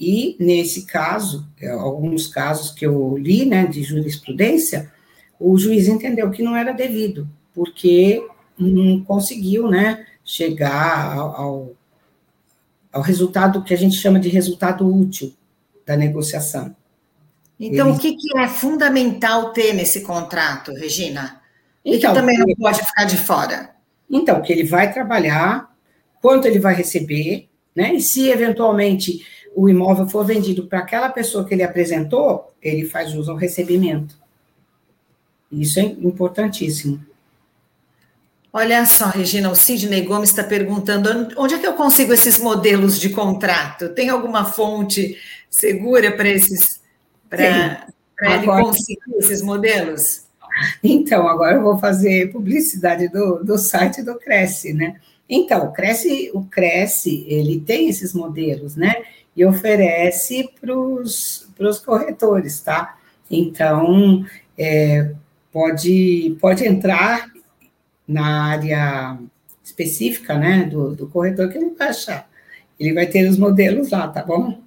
E, 0.00 0.34
nesse 0.40 0.86
caso, 0.86 1.46
é, 1.60 1.68
alguns 1.68 2.26
casos 2.26 2.70
que 2.70 2.86
eu 2.86 3.18
li, 3.18 3.44
né, 3.44 3.66
de 3.66 3.82
jurisprudência, 3.82 4.90
o 5.38 5.58
juiz 5.58 5.88
entendeu 5.88 6.30
que 6.30 6.42
não 6.42 6.56
era 6.56 6.72
devido, 6.72 7.28
porque 7.54 8.26
não 8.58 9.04
conseguiu, 9.04 9.68
né, 9.68 10.06
chegar 10.24 11.18
ao, 11.18 11.72
ao 12.90 13.02
resultado 13.02 13.62
que 13.62 13.74
a 13.74 13.76
gente 13.76 13.96
chama 13.96 14.18
de 14.18 14.30
resultado 14.30 14.88
útil 14.88 15.34
da 15.84 15.96
negociação. 15.96 16.74
Então, 17.58 17.88
Ele... 17.88 17.96
o 17.96 18.00
que, 18.00 18.16
que, 18.16 18.38
é 18.38 18.48
fundamental 18.48 19.52
ter 19.52 19.74
nesse 19.74 20.00
contrato, 20.00 20.72
Regina? 20.72 21.42
E 21.84 21.96
então, 21.96 22.14
que 22.14 22.20
também 22.20 22.38
não 22.38 22.54
pode 22.54 22.78
ficar 22.78 23.04
de 23.04 23.18
fora? 23.18 23.74
Então, 24.08 24.40
que 24.40 24.50
ele 24.50 24.64
vai 24.64 24.90
trabalhar, 24.90 25.70
quanto 26.22 26.46
ele 26.46 26.58
vai 26.58 26.74
receber, 26.74 27.50
né? 27.76 27.94
E 27.94 28.00
se 28.00 28.28
eventualmente 28.28 29.24
o 29.54 29.68
imóvel 29.68 30.08
for 30.08 30.24
vendido 30.24 30.66
para 30.66 30.80
aquela 30.80 31.08
pessoa 31.08 31.44
que 31.44 31.54
ele 31.54 31.62
apresentou, 31.62 32.52
ele 32.62 32.84
faz 32.84 33.14
uso 33.14 33.30
ao 33.30 33.36
recebimento. 33.36 34.18
Isso 35.50 35.80
é 35.80 35.82
importantíssimo. 35.82 37.04
Olha 38.52 38.84
só, 38.84 39.06
Regina, 39.06 39.50
o 39.50 39.54
Sidney 39.54 40.02
Gomes 40.02 40.30
está 40.30 40.42
perguntando 40.42 41.28
onde 41.36 41.54
é 41.54 41.58
que 41.58 41.66
eu 41.66 41.74
consigo 41.74 42.12
esses 42.12 42.38
modelos 42.38 42.98
de 42.98 43.10
contrato? 43.10 43.90
Tem 43.90 44.08
alguma 44.08 44.44
fonte 44.44 45.16
segura 45.48 46.10
para 46.10 46.28
esses 46.28 46.80
para 47.28 47.86
ele 48.34 48.46
conseguir 48.46 48.98
esses 49.18 49.40
modelos? 49.40 50.24
Então, 50.82 51.28
agora 51.28 51.56
eu 51.56 51.62
vou 51.62 51.78
fazer 51.78 52.32
publicidade 52.32 53.08
do, 53.08 53.44
do 53.44 53.56
site 53.56 54.02
do 54.02 54.18
Cresce, 54.18 54.72
né? 54.72 54.96
Então, 55.28 55.66
o 55.66 55.72
Cresce, 55.72 56.30
o 56.34 56.42
Cresce, 56.44 57.24
ele 57.28 57.60
tem 57.60 57.88
esses 57.88 58.12
modelos, 58.12 58.74
né? 58.74 58.96
E 59.36 59.44
oferece 59.44 60.48
para 60.60 60.74
os 60.74 61.78
corretores, 61.84 62.60
tá? 62.60 62.98
Então, 63.30 64.24
é, 64.58 65.12
pode, 65.52 66.36
pode 66.40 66.64
entrar 66.64 67.30
na 68.06 68.50
área 68.50 69.18
específica, 69.62 70.36
né, 70.36 70.64
do, 70.64 70.94
do 70.96 71.06
corretor 71.08 71.48
que 71.48 71.58
ele 71.58 71.74
vai 71.78 71.88
achar. 71.88 72.28
Ele 72.78 72.92
vai 72.92 73.06
ter 73.06 73.28
os 73.28 73.38
modelos 73.38 73.90
lá, 73.90 74.08
tá 74.08 74.22
bom? 74.22 74.60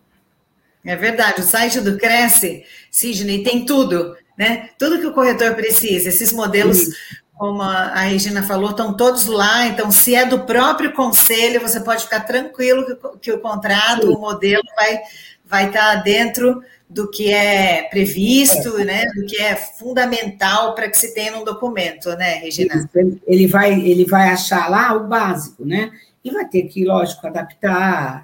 É 0.86 0.96
verdade, 0.96 1.42
o 1.42 1.44
site 1.44 1.82
do 1.82 1.98
Cresce, 1.98 2.64
Sidney, 2.92 3.44
tem 3.44 3.66
tudo, 3.66 4.16
né? 4.38 4.70
Tudo 4.78 5.00
que 5.00 5.08
o 5.08 5.14
corretor 5.14 5.56
precisa, 5.56 6.10
esses 6.10 6.32
modelos 6.32 6.78
Sim 6.78 6.92
como 7.38 7.62
a 7.62 8.02
Regina 8.02 8.44
falou, 8.44 8.70
estão 8.70 8.94
todos 8.94 9.26
lá. 9.26 9.68
Então, 9.68 9.92
se 9.92 10.16
é 10.16 10.26
do 10.26 10.40
próprio 10.40 10.94
conselho, 10.94 11.62
você 11.62 11.80
pode 11.80 12.04
ficar 12.04 12.22
tranquilo 12.22 12.86
que, 12.86 13.20
que 13.20 13.32
o 13.32 13.40
contrato, 13.40 14.08
Sim. 14.08 14.14
o 14.14 14.20
modelo 14.20 14.64
vai, 14.76 15.00
vai 15.46 15.68
estar 15.68 15.96
dentro 15.96 16.64
do 16.90 17.10
que 17.10 17.34
é 17.34 17.84
previsto, 17.90 18.78
é. 18.78 18.86
né? 18.86 19.06
Do 19.16 19.26
que 19.26 19.42
é 19.42 19.56
fundamental 19.56 20.76
para 20.76 20.88
que 20.88 20.98
se 20.98 21.14
tenha 21.14 21.38
um 21.38 21.44
documento, 21.44 22.10
né, 22.16 22.36
Regina? 22.36 22.88
Ele 23.26 23.48
vai, 23.48 23.74
ele 23.74 24.06
vai 24.06 24.30
achar 24.30 24.70
lá 24.70 24.94
o 24.94 25.08
básico, 25.08 25.66
né? 25.66 25.92
E 26.24 26.32
vai 26.32 26.48
ter 26.48 26.64
que, 26.64 26.86
lógico, 26.86 27.26
adaptar 27.26 28.24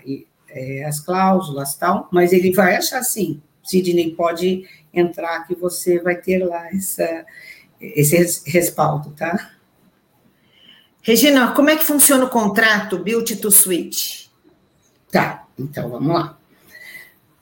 é, 0.50 0.86
as 0.86 1.00
cláusulas 1.00 1.76
tal, 1.76 2.08
mas 2.12 2.32
ele 2.32 2.54
vai 2.54 2.76
achar 2.76 3.04
sim. 3.04 3.42
Sidney 3.64 4.12
pode 4.12 4.66
entrar 4.94 5.46
que 5.46 5.56
você 5.56 6.00
vai 6.00 6.16
ter 6.16 6.44
lá 6.44 6.68
essa 6.70 7.26
esse 7.82 8.50
respaldo, 8.50 9.12
tá? 9.12 9.52
Regina, 11.02 11.54
como 11.54 11.70
é 11.70 11.76
que 11.76 11.84
funciona 11.84 12.26
o 12.26 12.30
contrato 12.30 13.00
Build 13.00 13.36
to 13.38 13.50
Switch? 13.50 14.28
Tá, 15.12 15.46
então 15.58 15.90
vamos 15.90 16.14
lá. 16.14 16.38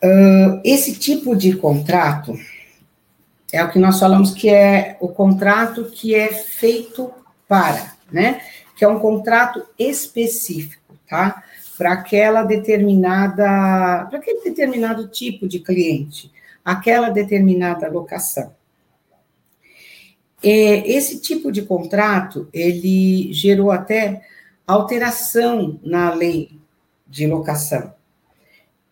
Uh, 0.04 0.62
esse 0.64 0.98
tipo 0.98 1.36
de 1.36 1.56
contrato 1.56 2.38
é 3.52 3.64
o 3.64 3.72
que 3.72 3.80
nós 3.80 4.00
falamos 4.00 4.32
que 4.34 4.50
é 4.50 4.96
o 5.00 5.08
contrato 5.08 5.86
que 5.86 6.14
é 6.14 6.28
feito 6.28 7.12
para, 7.48 7.96
né? 8.12 8.42
Que 8.76 8.86
é 8.86 8.88
um 8.88 9.00
contrato 9.00 9.66
específico, 9.78 10.96
tá? 11.10 11.44
Para 11.78 11.94
aquela 11.94 12.44
determinada, 12.44 14.06
para 14.10 14.20
aquele 14.20 14.44
determinado 14.44 15.08
tipo 15.08 15.48
de 15.48 15.60
cliente, 15.60 16.32
aquela 16.64 17.10
determinada 17.10 17.90
locação. 17.90 18.57
É, 20.44 20.90
esse 20.90 21.20
tipo 21.20 21.52
de 21.52 21.64
contrato, 21.64 22.48
ele 22.54 23.34
gerou 23.34 23.72
até 23.72 24.22
alteração 24.66 25.80
na 25.84 26.14
lei 26.14 26.52
de 27.08 27.26
locação. 27.26 27.94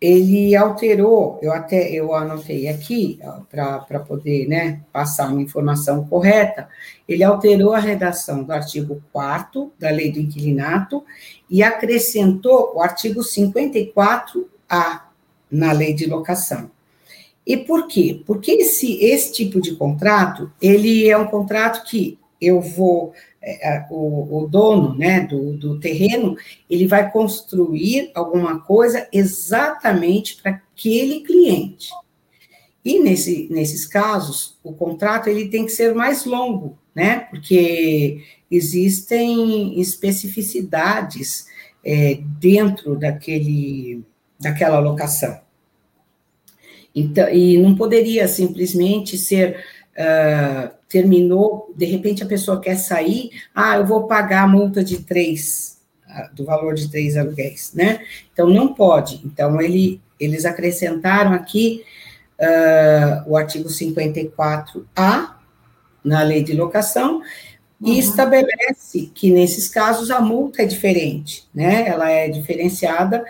Ele 0.02 0.56
alterou, 0.56 1.40
eu 1.42 1.54
até 1.54 1.90
eu 1.90 2.14
anotei 2.14 2.68
aqui 2.68 3.20
para 3.50 4.00
poder 4.00 4.48
né, 4.48 4.82
passar 4.92 5.30
uma 5.30 5.42
informação 5.42 6.06
correta, 6.06 6.68
ele 7.08 7.24
alterou 7.24 7.74
a 7.74 7.80
redação 7.80 8.44
do 8.44 8.52
artigo 8.52 9.02
4 9.12 9.72
da 9.80 9.90
lei 9.90 10.12
do 10.12 10.20
inquilinato 10.20 11.04
e 11.50 11.64
acrescentou 11.64 12.74
o 12.76 12.82
artigo 12.82 13.22
54A 13.22 15.02
na 15.50 15.72
lei 15.72 15.94
de 15.94 16.06
locação. 16.08 16.75
E 17.46 17.56
por 17.58 17.88
quê? 17.88 18.22
Porque 18.26 18.52
esse, 18.52 19.04
esse 19.04 19.32
tipo 19.32 19.62
de 19.62 19.76
contrato, 19.76 20.52
ele 20.62 21.08
é 21.08 21.18
um 21.18 21.28
contrato 21.28 21.88
que 21.88 22.18
eu 22.42 22.60
vou, 22.60 23.14
é, 23.42 23.86
o, 23.90 24.44
o, 24.44 24.48
dono 24.48 24.96
né, 24.98 25.22
do, 25.22 25.56
do 25.56 25.80
terreno, 25.80 26.36
ele 26.70 26.88
vai 26.88 27.12
construir 27.12 28.12
alguma 28.16 28.60
coisa 28.60 29.08
exatamente 29.12 30.42
para 30.42 30.52
aquele 30.52 31.22
cliente. 31.22 31.90
E 32.84 33.00
nesse, 33.00 33.48
nesses 33.50 33.86
casos, 33.86 34.58
o 34.64 34.74
contrato 34.74 35.28
ele 35.28 35.48
tem 35.48 35.66
que 35.66 35.72
ser 35.72 35.96
mais 35.96 36.26
longo, 36.26 36.78
né? 36.94 37.22
Porque 37.32 38.24
existem 38.50 39.80
especificidades 39.80 41.48
é, 41.84 42.20
dentro 42.40 42.96
daquele, 42.96 44.04
daquela 44.40 44.80
locação. 44.80 45.45
Então, 46.96 47.28
e 47.30 47.58
não 47.58 47.76
poderia 47.76 48.26
simplesmente 48.26 49.18
ser, 49.18 49.58
uh, 49.98 50.72
terminou, 50.88 51.74
de 51.76 51.86
repente 51.86 52.24
a 52.24 52.28
pessoa 52.28 52.62
quer 52.62 52.78
sair, 52.78 53.32
ah, 53.54 53.76
eu 53.78 53.86
vou 53.86 54.08
pagar 54.08 54.44
a 54.44 54.48
multa 54.48 54.82
de 54.82 55.00
três, 55.00 55.82
uh, 56.08 56.34
do 56.34 56.46
valor 56.46 56.74
de 56.74 56.90
três 56.90 57.18
aluguéis, 57.18 57.74
né? 57.74 58.00
Então, 58.32 58.50
não 58.50 58.74
pode. 58.74 59.22
Então, 59.26 59.60
ele, 59.60 60.02
eles 60.18 60.46
acrescentaram 60.46 61.34
aqui 61.34 61.84
uh, 62.40 63.30
o 63.30 63.36
artigo 63.36 63.68
54A, 63.68 65.36
na 66.02 66.22
lei 66.22 66.44
de 66.44 66.54
locação, 66.54 67.22
e 67.82 67.92
uhum. 67.92 68.00
estabelece 68.00 69.12
que, 69.14 69.32
nesses 69.32 69.68
casos, 69.68 70.10
a 70.10 70.22
multa 70.22 70.62
é 70.62 70.66
diferente, 70.66 71.46
né? 71.54 71.90
Ela 71.90 72.10
é 72.10 72.30
diferenciada. 72.30 73.26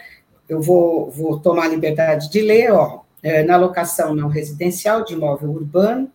Eu 0.48 0.62
vou, 0.62 1.10
vou 1.10 1.40
tomar 1.40 1.64
a 1.64 1.70
liberdade 1.70 2.30
de 2.30 2.42
ler, 2.42 2.72
ó, 2.72 3.05
na 3.48 3.58
locação 3.58 4.14
não 4.14 4.28
residencial 4.28 5.04
de 5.04 5.14
imóvel 5.14 5.52
urbano, 5.52 6.12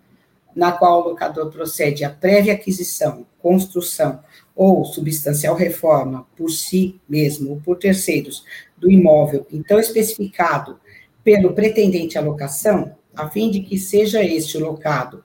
na 0.55 0.73
qual 0.73 1.01
o 1.01 1.09
locador 1.11 1.51
procede 1.51 2.05
à 2.05 2.11
prévia 2.11 2.55
aquisição, 2.55 3.27
construção 3.39 4.21
ou 4.55 4.85
substancial 4.85 5.55
reforma 5.55 6.27
por 6.37 6.51
si 6.51 7.01
mesmo 7.09 7.51
ou 7.51 7.61
por 7.61 7.79
terceiros 7.79 8.45
do 8.77 8.91
imóvel, 8.91 9.47
então 9.51 9.79
especificado 9.79 10.79
pelo 11.23 11.53
pretendente 11.53 12.19
à 12.19 12.21
locação, 12.21 12.95
a 13.15 13.29
fim 13.29 13.51
de 13.51 13.61
que 13.61 13.79
seja 13.79 14.23
este 14.23 14.59
locado 14.59 15.25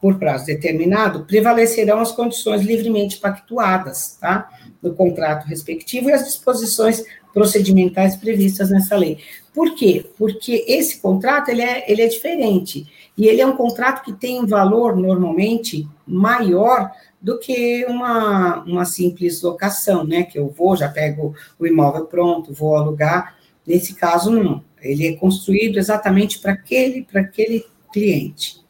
por 0.00 0.18
prazo 0.18 0.46
determinado, 0.46 1.24
prevalecerão 1.24 2.00
as 2.00 2.12
condições 2.12 2.62
livremente 2.62 3.18
pactuadas, 3.18 4.16
tá? 4.20 4.48
No 4.80 4.94
contrato 4.94 5.44
respectivo 5.46 6.08
e 6.08 6.12
as 6.12 6.24
disposições 6.24 7.04
procedimentais 7.32 8.16
previstas 8.16 8.70
nessa 8.70 8.96
lei. 8.96 9.18
Por 9.54 9.74
quê? 9.74 10.04
Porque 10.16 10.64
esse 10.68 11.00
contrato 11.00 11.50
ele 11.50 11.62
é, 11.62 11.90
ele 11.90 12.02
é 12.02 12.06
diferente. 12.06 12.86
E 13.16 13.26
ele 13.26 13.40
é 13.40 13.46
um 13.46 13.56
contrato 13.56 14.04
que 14.04 14.12
tem 14.12 14.40
um 14.40 14.46
valor, 14.46 14.96
normalmente, 14.96 15.88
maior 16.06 16.92
do 17.20 17.38
que 17.38 17.84
uma, 17.86 18.62
uma 18.62 18.84
simples 18.84 19.42
locação, 19.42 20.04
né? 20.04 20.22
Que 20.22 20.38
eu 20.38 20.48
vou, 20.48 20.76
já 20.76 20.88
pego 20.88 21.34
o 21.58 21.66
imóvel 21.66 22.04
pronto, 22.04 22.54
vou 22.54 22.76
alugar. 22.76 23.36
Nesse 23.66 23.94
caso, 23.94 24.30
não. 24.30 24.62
Ele 24.80 25.08
é 25.08 25.16
construído 25.16 25.78
exatamente 25.78 26.38
para 26.38 26.52
aquele, 26.52 27.02
para 27.02 27.22
aquele 27.22 27.66
cliente. 27.92 28.60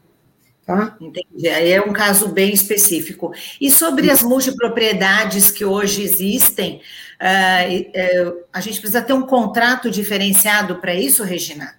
Tá? 0.68 0.98
Entendi. 1.00 1.48
Aí 1.48 1.72
é 1.72 1.80
um 1.80 1.94
caso 1.94 2.28
bem 2.28 2.52
específico. 2.52 3.32
E 3.58 3.70
sobre 3.70 4.10
as 4.10 4.22
multipropriedades 4.22 5.50
que 5.50 5.64
hoje 5.64 6.02
existem, 6.02 6.82
uh, 7.18 8.28
uh, 8.28 8.44
a 8.52 8.60
gente 8.60 8.78
precisa 8.78 9.00
ter 9.00 9.14
um 9.14 9.22
contrato 9.22 9.90
diferenciado 9.90 10.76
para 10.76 10.92
isso, 10.92 11.24
Regina? 11.24 11.76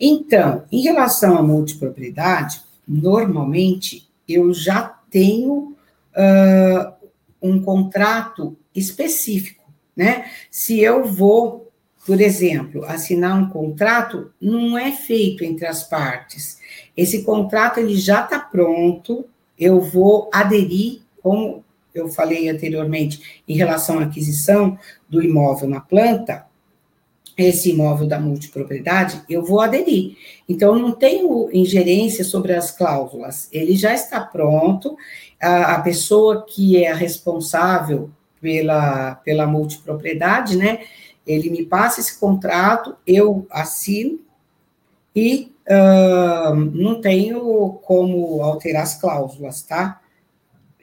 Então, 0.00 0.64
em 0.72 0.82
relação 0.82 1.38
à 1.38 1.44
multipropriedade, 1.44 2.60
normalmente 2.88 4.08
eu 4.28 4.52
já 4.52 4.82
tenho 5.08 5.76
uh, 6.16 6.92
um 7.40 7.62
contrato 7.62 8.58
específico, 8.74 9.62
né? 9.96 10.28
Se 10.50 10.80
eu 10.80 11.04
vou, 11.04 11.63
por 12.06 12.20
exemplo, 12.20 12.84
assinar 12.84 13.38
um 13.38 13.48
contrato, 13.48 14.30
não 14.40 14.76
é 14.76 14.92
feito 14.92 15.42
entre 15.44 15.66
as 15.66 15.84
partes. 15.84 16.58
Esse 16.96 17.22
contrato 17.22 17.80
ele 17.80 17.96
já 17.96 18.22
está 18.22 18.38
pronto, 18.38 19.24
eu 19.58 19.80
vou 19.80 20.28
aderir, 20.32 21.00
como 21.22 21.64
eu 21.94 22.08
falei 22.08 22.48
anteriormente, 22.48 23.42
em 23.48 23.56
relação 23.56 23.98
à 23.98 24.02
aquisição 24.02 24.78
do 25.08 25.22
imóvel 25.22 25.68
na 25.68 25.80
planta, 25.80 26.46
esse 27.36 27.70
imóvel 27.70 28.06
da 28.06 28.20
multipropriedade, 28.20 29.22
eu 29.28 29.42
vou 29.42 29.60
aderir. 29.60 30.16
Então, 30.48 30.78
não 30.78 30.92
tenho 30.92 31.48
ingerência 31.52 32.24
sobre 32.24 32.52
as 32.52 32.70
cláusulas, 32.70 33.48
ele 33.50 33.76
já 33.76 33.94
está 33.94 34.20
pronto, 34.20 34.96
a, 35.40 35.74
a 35.74 35.80
pessoa 35.80 36.44
que 36.44 36.82
é 36.82 36.90
a 36.90 36.94
responsável 36.94 38.10
pela, 38.40 39.16
pela 39.16 39.46
multipropriedade, 39.46 40.56
né, 40.56 40.80
ele 41.26 41.50
me 41.50 41.64
passa 41.64 42.00
esse 42.00 42.18
contrato, 42.18 42.96
eu 43.06 43.46
assino 43.50 44.20
e 45.14 45.52
uh, 45.68 46.54
não 46.54 47.00
tenho 47.00 47.80
como 47.84 48.42
alterar 48.42 48.82
as 48.82 49.00
cláusulas, 49.00 49.62
tá? 49.62 50.00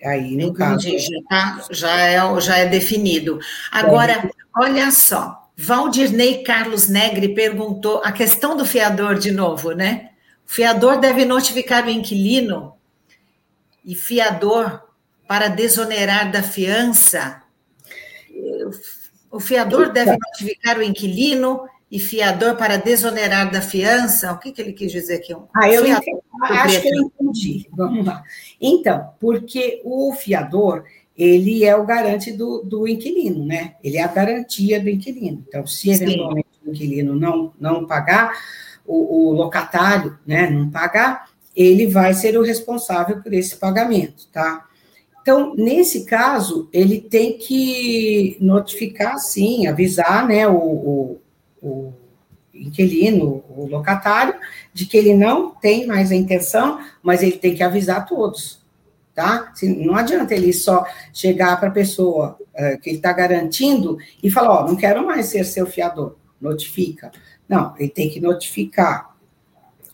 Aí, 0.04 0.36
no 0.36 0.50
Entendi, 0.50 0.58
caso. 0.58 0.90
Já, 0.90 1.22
tá, 1.30 1.66
já, 1.70 1.98
é, 2.00 2.42
já 2.42 2.58
é 2.58 2.66
definido. 2.66 3.40
Agora, 3.72 4.14
é. 4.14 4.30
olha 4.58 4.90
só, 4.92 5.48
Valdirney 5.56 6.44
Carlos 6.44 6.88
Negri 6.88 7.36
perguntou 7.36 8.02
a 8.04 8.12
questão 8.12 8.58
do 8.58 8.66
fiador 8.66 9.16
de 9.16 9.32
novo, 9.32 9.72
né? 9.72 10.10
O 10.48 10.52
fiador 10.52 11.00
deve 11.00 11.24
notificar 11.24 11.86
o 11.86 11.90
inquilino 11.90 12.74
e 13.86 13.94
fiador 13.94 14.82
para 15.28 15.48
desonerar 15.50 16.32
da 16.32 16.42
fiança. 16.42 17.44
O 19.32 19.40
fiador 19.40 19.92
deve 19.92 20.12
notificar 20.12 20.78
o 20.78 20.84
inquilino 20.84 21.62
e 21.90 22.00
fiador 22.00 22.56
para 22.56 22.78
desonerar 22.78 23.52
da 23.52 23.62
fiança. 23.62 24.32
O 24.32 24.38
que, 24.38 24.52
que 24.52 24.62
ele 24.62 24.74
quis 24.74 24.92
dizer 24.92 25.16
aqui? 25.16 25.34
ah, 25.56 25.70
eu 25.70 25.86
entendi, 25.86 26.20
acho 26.50 26.82
que 26.82 26.90
eu 26.90 27.02
entendi. 27.02 27.68
Vamos 27.72 28.06
lá. 28.06 28.24
Então, 28.60 29.10
porque 29.20 29.82
o 29.84 30.14
fiador 30.14 30.84
ele 31.18 31.64
é 31.64 31.76
o 31.76 31.86
garante 31.86 32.32
do, 32.32 32.64
do 32.64 32.88
inquilino, 32.88 33.46
né? 33.46 33.76
Ele 33.84 33.98
é 33.98 34.04
a 34.04 34.08
garantia 34.08 34.80
do 34.80 34.90
inquilino. 34.90 35.44
Então, 35.48 35.68
se 35.68 35.92
eventualmente 35.92 36.48
Sim. 36.52 36.70
o 36.70 36.72
inquilino 36.72 37.16
não, 37.16 37.54
não 37.60 37.86
pagar, 37.86 38.32
o, 38.86 39.30
o, 39.30 39.32
locatário 39.34 40.18
né, 40.26 40.50
não 40.50 40.70
pagar, 40.70 41.30
ele 41.56 41.86
vai 41.88 42.14
ser 42.14 42.38
o 42.38 42.42
responsável 42.42 43.22
por 43.22 43.34
esse 43.34 43.56
pagamento, 43.56 44.28
tá? 44.32 44.66
Então, 45.22 45.54
nesse 45.56 46.06
caso, 46.06 46.68
ele 46.74 47.00
tem 47.00 47.38
que 47.38 48.38
notificar, 48.40 49.20
sim, 49.20 49.68
avisar 49.68 50.28
né, 50.28 50.48
o, 50.48 50.56
o, 50.56 51.22
o 51.62 51.94
inquilino, 52.54 53.44
o 53.50 53.68
locatário, 53.68 54.34
de 54.74 54.86
que 54.86 54.98
ele 54.98 55.14
não 55.14 55.52
tem 55.52 55.86
mais 55.86 56.12
a 56.12 56.16
intenção, 56.16 56.80
mas 57.04 57.22
ele 57.22 57.34
tem 57.34 57.54
que 57.54 57.62
avisar 57.62 58.08
todos, 58.08 58.62
tá? 59.14 59.54
Não 59.64 59.96
adianta 59.96 60.34
ele 60.34 60.52
só 60.54 60.86
chegar 61.14 61.60
para 61.60 61.70
a 61.70 61.74
pessoa 61.74 62.38
uh, 62.56 62.80
que 62.80 62.90
ele 62.90 62.98
está 62.98 63.14
garantindo 63.14 63.98
e 64.24 64.30
falar, 64.32 64.62
ó, 64.62 64.64
oh, 64.64 64.68
não 64.70 64.76
quero 64.76 65.06
mais 65.06 65.28
ser 65.28 65.44
seu 65.46 65.68
fiador, 65.68 66.16
notifica. 66.40 67.12
Não, 67.48 67.76
ele 67.78 67.90
tem 67.90 68.10
que 68.10 68.20
notificar 68.20 69.16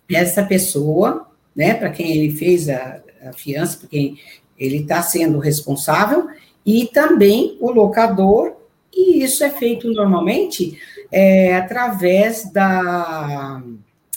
essa 0.10 0.44
pessoa, 0.44 1.28
né, 1.54 1.74
para 1.74 1.90
quem 1.90 2.16
ele 2.16 2.38
fez 2.38 2.70
a, 2.70 3.02
a 3.26 3.34
fiança, 3.34 3.78
para 3.78 3.90
quem 3.90 4.18
ele 4.58 4.78
está 4.78 5.02
sendo 5.02 5.40
responsável, 5.40 6.28
e 6.66 6.88
também 6.88 7.58
o 7.62 7.72
locador, 7.72 8.54
e 8.94 9.24
isso 9.24 9.44
é 9.44 9.50
feito 9.50 9.90
normalmente 9.92 10.78
é, 11.12 11.56
através 11.56 12.52
da, 12.52 13.62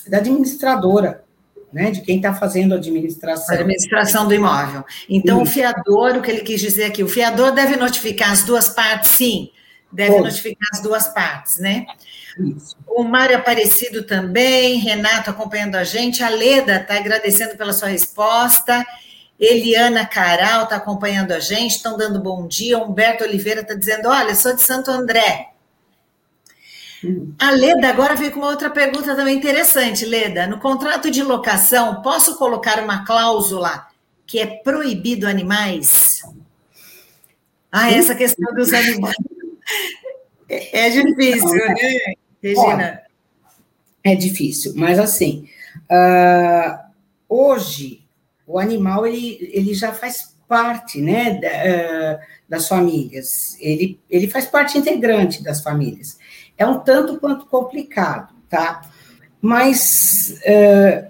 da 0.08 0.18
administradora, 0.18 1.22
né, 1.72 1.90
de 1.90 2.00
quem 2.00 2.16
está 2.16 2.34
fazendo 2.34 2.72
a 2.72 2.76
administração. 2.76 3.54
A 3.54 3.60
administração 3.60 4.26
do 4.26 4.34
imóvel. 4.34 4.84
Então, 5.08 5.42
Isso. 5.42 5.50
o 5.50 5.54
fiador, 5.54 6.16
o 6.16 6.22
que 6.22 6.30
ele 6.30 6.40
quis 6.40 6.60
dizer 6.60 6.84
aqui, 6.84 7.02
o 7.02 7.08
fiador 7.08 7.52
deve 7.52 7.76
notificar 7.76 8.32
as 8.32 8.42
duas 8.42 8.70
partes, 8.70 9.10
sim, 9.12 9.50
deve 9.92 10.12
Pode. 10.12 10.24
notificar 10.24 10.68
as 10.72 10.82
duas 10.82 11.08
partes, 11.08 11.58
né? 11.58 11.86
Isso. 12.38 12.76
O 12.88 13.04
Mário 13.04 13.36
Aparecido 13.36 14.02
também, 14.02 14.78
Renato 14.78 15.30
acompanhando 15.30 15.76
a 15.76 15.84
gente, 15.84 16.22
a 16.22 16.28
Leda 16.28 16.76
está 16.76 16.96
agradecendo 16.96 17.56
pela 17.56 17.72
sua 17.72 17.88
resposta, 17.88 18.84
Eliana 19.40 20.06
Caral 20.06 20.64
está 20.64 20.76
acompanhando 20.76 21.32
a 21.32 21.40
gente, 21.40 21.76
estão 21.76 21.96
dando 21.96 22.20
bom 22.20 22.46
dia, 22.46 22.78
Humberto 22.78 23.24
Oliveira 23.24 23.62
está 23.62 23.74
dizendo, 23.74 24.08
olha, 24.08 24.34
sou 24.34 24.54
de 24.54 24.60
Santo 24.60 24.90
André, 24.90 25.50
a 27.38 27.50
Leda 27.50 27.88
agora 27.88 28.14
veio 28.14 28.30
com 28.30 28.40
uma 28.40 28.50
outra 28.50 28.68
pergunta 28.68 29.16
também 29.16 29.36
interessante, 29.36 30.04
Leda. 30.04 30.46
No 30.46 30.58
contrato 30.58 31.10
de 31.10 31.22
locação, 31.22 32.02
posso 32.02 32.36
colocar 32.36 32.82
uma 32.82 33.06
cláusula 33.06 33.86
que 34.26 34.38
é 34.38 34.46
proibido 34.46 35.26
animais? 35.26 36.22
Ah, 37.72 37.90
essa 37.90 38.14
questão 38.14 38.54
dos 38.54 38.72
animais. 38.72 39.16
É, 40.52 40.88
é 40.88 40.90
difícil, 40.90 41.48
né, 41.48 42.14
Regina? 42.42 43.02
É 44.02 44.16
difícil, 44.16 44.72
mas 44.74 44.98
assim, 44.98 45.48
uh, 45.88 46.76
hoje 47.28 47.99
o 48.52 48.58
animal 48.58 49.06
ele, 49.06 49.50
ele 49.52 49.74
já 49.74 49.92
faz 49.92 50.34
parte, 50.48 51.00
né, 51.00 51.38
da, 51.40 51.48
uh, 51.48 52.18
das 52.48 52.66
famílias. 52.66 53.56
Ele, 53.60 54.00
ele 54.10 54.28
faz 54.28 54.46
parte 54.46 54.76
integrante 54.76 55.42
das 55.42 55.62
famílias 55.62 56.18
é 56.60 56.66
um 56.66 56.78
tanto 56.78 57.18
quanto 57.18 57.46
complicado, 57.46 58.34
tá? 58.46 58.82
Mas, 59.40 60.38
é, 60.44 61.08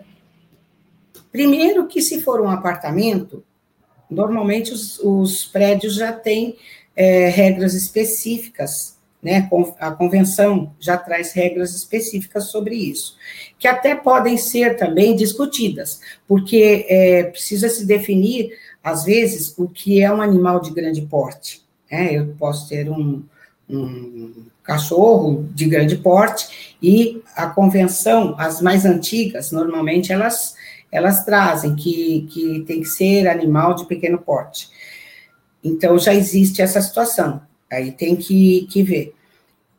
primeiro 1.32 1.88
que 1.88 2.00
se 2.00 2.20
for 2.20 2.40
um 2.40 2.48
apartamento, 2.48 3.44
normalmente 4.08 4.72
os, 4.72 5.00
os 5.00 5.44
prédios 5.46 5.96
já 5.96 6.12
têm 6.12 6.56
regras 7.32 7.74
específicas, 7.74 8.96
né? 9.22 9.48
A 9.78 9.90
convenção 9.90 10.74
já 10.80 10.96
traz 10.96 11.32
regras 11.32 11.74
específicas 11.74 12.44
sobre 12.44 12.74
isso, 12.74 13.16
que 13.58 13.68
até 13.68 13.94
podem 13.94 14.36
ser 14.36 14.76
também 14.76 15.14
discutidas, 15.14 16.00
porque 16.26 16.86
é, 16.88 17.24
precisa 17.24 17.68
se 17.68 17.84
definir, 17.84 18.52
às 18.82 19.04
vezes, 19.04 19.54
o 19.58 19.68
que 19.68 20.00
é 20.00 20.12
um 20.12 20.22
animal 20.22 20.60
de 20.60 20.70
grande 20.70 21.02
porte. 21.02 21.62
Né? 21.90 22.14
Eu 22.14 22.34
posso 22.38 22.68
ter 22.68 22.88
um, 22.90 23.22
um 23.68 24.46
cachorro 24.62 25.48
de 25.54 25.66
grande 25.66 25.96
porte, 25.96 26.76
e 26.82 27.22
a 27.36 27.46
convenção, 27.46 28.34
as 28.38 28.62
mais 28.62 28.86
antigas, 28.86 29.52
normalmente 29.52 30.12
elas, 30.12 30.54
elas 30.90 31.24
trazem 31.24 31.76
que, 31.76 32.26
que 32.30 32.60
tem 32.66 32.80
que 32.80 32.88
ser 32.88 33.28
animal 33.28 33.74
de 33.74 33.84
pequeno 33.84 34.18
porte. 34.18 34.70
Então, 35.62 35.98
já 35.98 36.14
existe 36.14 36.62
essa 36.62 36.80
situação, 36.80 37.42
aí 37.70 37.92
tem 37.92 38.16
que, 38.16 38.66
que 38.70 38.82
ver. 38.82 39.14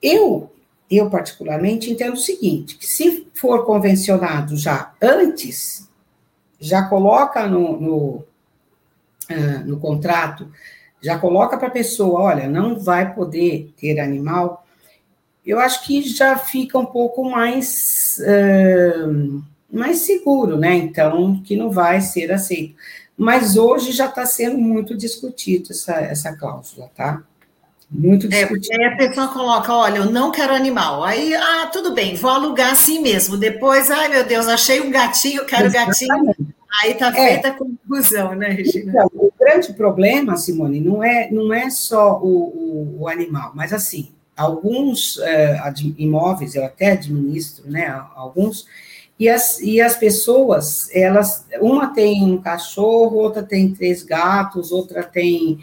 Eu, 0.02 0.52
eu 0.90 1.10
particularmente 1.10 1.92
entendo 1.92 2.14
o 2.14 2.18
seguinte, 2.18 2.78
que 2.78 2.88
se 2.88 3.28
for 3.34 3.66
convencionado 3.66 4.56
já 4.58 4.94
antes, 5.02 5.90
já 6.60 6.84
coloca 6.84 7.48
no, 7.48 7.80
no, 7.80 7.98
uh, 9.30 9.66
no 9.66 9.80
contrato, 9.80 10.52
já 11.02 11.18
coloca 11.18 11.58
para 11.58 11.68
a 11.68 11.72
pessoa, 11.72 12.22
olha, 12.22 12.48
não 12.48 12.80
vai 12.80 13.14
poder 13.14 13.74
ter 13.76 14.00
animal, 14.00 14.66
eu 15.46 15.60
acho 15.60 15.84
que 15.86 16.02
já 16.04 16.38
fica 16.38 16.78
um 16.78 16.86
pouco 16.86 17.24
mais, 17.24 18.20
uh, 18.20 19.44
mais 19.72 20.00
seguro, 20.00 20.58
né? 20.58 20.76
Então, 20.76 21.42
que 21.42 21.56
não 21.56 21.72
vai 21.72 22.00
ser 22.00 22.32
aceito. 22.32 22.76
Mas 23.18 23.58
hoje 23.58 23.92
já 23.92 24.06
está 24.06 24.26
sendo 24.26 24.58
muito 24.58 24.96
discutido 24.96 25.72
essa, 25.72 25.94
essa 25.94 26.36
cláusula, 26.36 26.92
tá? 26.96 27.24
Muito 27.92 28.30
discutível. 28.30 28.82
É, 28.82 28.88
aí 28.88 28.94
a 28.94 28.98
pessoa 28.98 29.28
coloca, 29.28 29.74
olha, 29.74 29.98
eu 29.98 30.06
não 30.06 30.32
quero 30.32 30.54
animal. 30.54 31.04
Aí, 31.04 31.36
ah, 31.36 31.70
tudo 31.72 31.94
bem, 31.94 32.16
vou 32.16 32.32
alugar 32.32 32.72
assim 32.72 33.02
mesmo. 33.02 33.36
Depois, 33.36 33.92
ai 33.92 34.08
meu 34.08 34.26
Deus, 34.26 34.48
achei 34.48 34.80
um 34.80 34.90
gatinho, 34.90 35.46
quero 35.46 35.66
Exatamente. 35.66 36.08
gatinho. 36.08 36.54
Aí 36.82 36.92
está 36.92 37.10
é. 37.10 37.12
feita 37.12 37.48
é. 37.50 37.52
a 37.52 37.54
conclusão, 37.54 38.34
né, 38.34 38.48
Regina? 38.48 38.92
Então, 38.92 39.12
o 39.14 39.34
grande 39.38 39.74
problema, 39.74 40.38
Simone, 40.38 40.80
não 40.80 41.04
é, 41.04 41.30
não 41.30 41.54
é 41.54 41.70
só 41.70 42.18
o, 42.18 42.28
o, 42.28 43.02
o 43.02 43.08
animal, 43.10 43.52
mas 43.54 43.74
assim, 43.74 44.14
alguns 44.38 45.20
é, 45.20 45.60
imóveis, 45.98 46.56
eu 46.56 46.64
até 46.64 46.94
administro, 46.94 47.70
né, 47.70 48.02
alguns, 48.16 48.66
e 49.20 49.28
as, 49.28 49.60
e 49.60 49.82
as 49.82 49.98
pessoas, 49.98 50.90
elas, 50.94 51.46
uma 51.60 51.94
tem 51.94 52.24
um 52.24 52.42
cachorro, 52.42 53.18
outra 53.18 53.44
tem 53.44 53.74
três 53.74 54.02
gatos, 54.02 54.72
outra 54.72 55.04
tem 55.04 55.60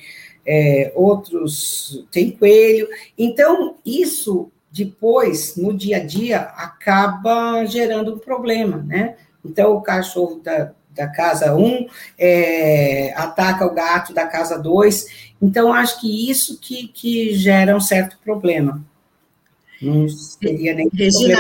é, 0.49 0.91
outros 0.95 2.07
tem 2.11 2.31
coelho. 2.31 2.89
Então, 3.19 3.77
isso 3.85 4.51
depois, 4.71 5.57
no 5.57 5.77
dia 5.77 5.99
a 5.99 6.05
dia, 6.05 6.41
acaba 6.41 7.67
gerando 7.67 8.15
um 8.15 8.19
problema, 8.19 8.79
né? 8.79 9.17
Então, 9.45 9.75
o 9.75 9.83
cachorro 9.83 10.41
da, 10.43 10.73
da 10.91 11.07
casa 11.07 11.55
1 11.55 11.63
um, 11.63 11.87
é, 12.19 13.13
ataca 13.15 13.67
o 13.67 13.75
gato 13.75 14.15
da 14.15 14.27
casa 14.27 14.59
2. 14.59 15.35
Então, 15.41 15.73
acho 15.73 16.01
que 16.01 16.31
isso 16.31 16.59
que, 16.59 16.89
que 16.89 17.35
gera 17.35 17.77
um 17.77 17.81
certo 17.81 18.17
problema. 18.25 18.83
Não 19.83 20.09
seria 20.09 20.75
nem 20.75 20.89
Regina, 20.93 21.39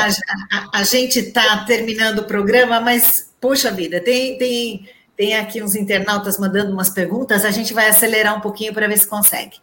a, 0.53 0.79
a, 0.81 0.85
gente 0.85 1.19
está 1.19 1.65
terminando 1.65 2.21
o 2.21 2.25
programa, 2.25 2.79
mas, 2.79 3.33
poxa 3.41 3.71
vida, 3.73 4.01
tem, 4.01 4.39
tem 4.39 4.89
tem 5.19 5.35
aqui 5.35 5.61
uns 5.61 5.75
internautas 5.75 6.39
mandando 6.39 6.73
umas 6.73 6.89
perguntas, 6.89 7.45
a 7.45 7.51
gente 7.51 7.75
vai 7.75 7.89
acelerar 7.89 8.37
um 8.37 8.41
pouquinho 8.41 8.73
para 8.73 8.87
ver 8.87 8.97
se 8.97 9.07
consegue. 9.07 9.57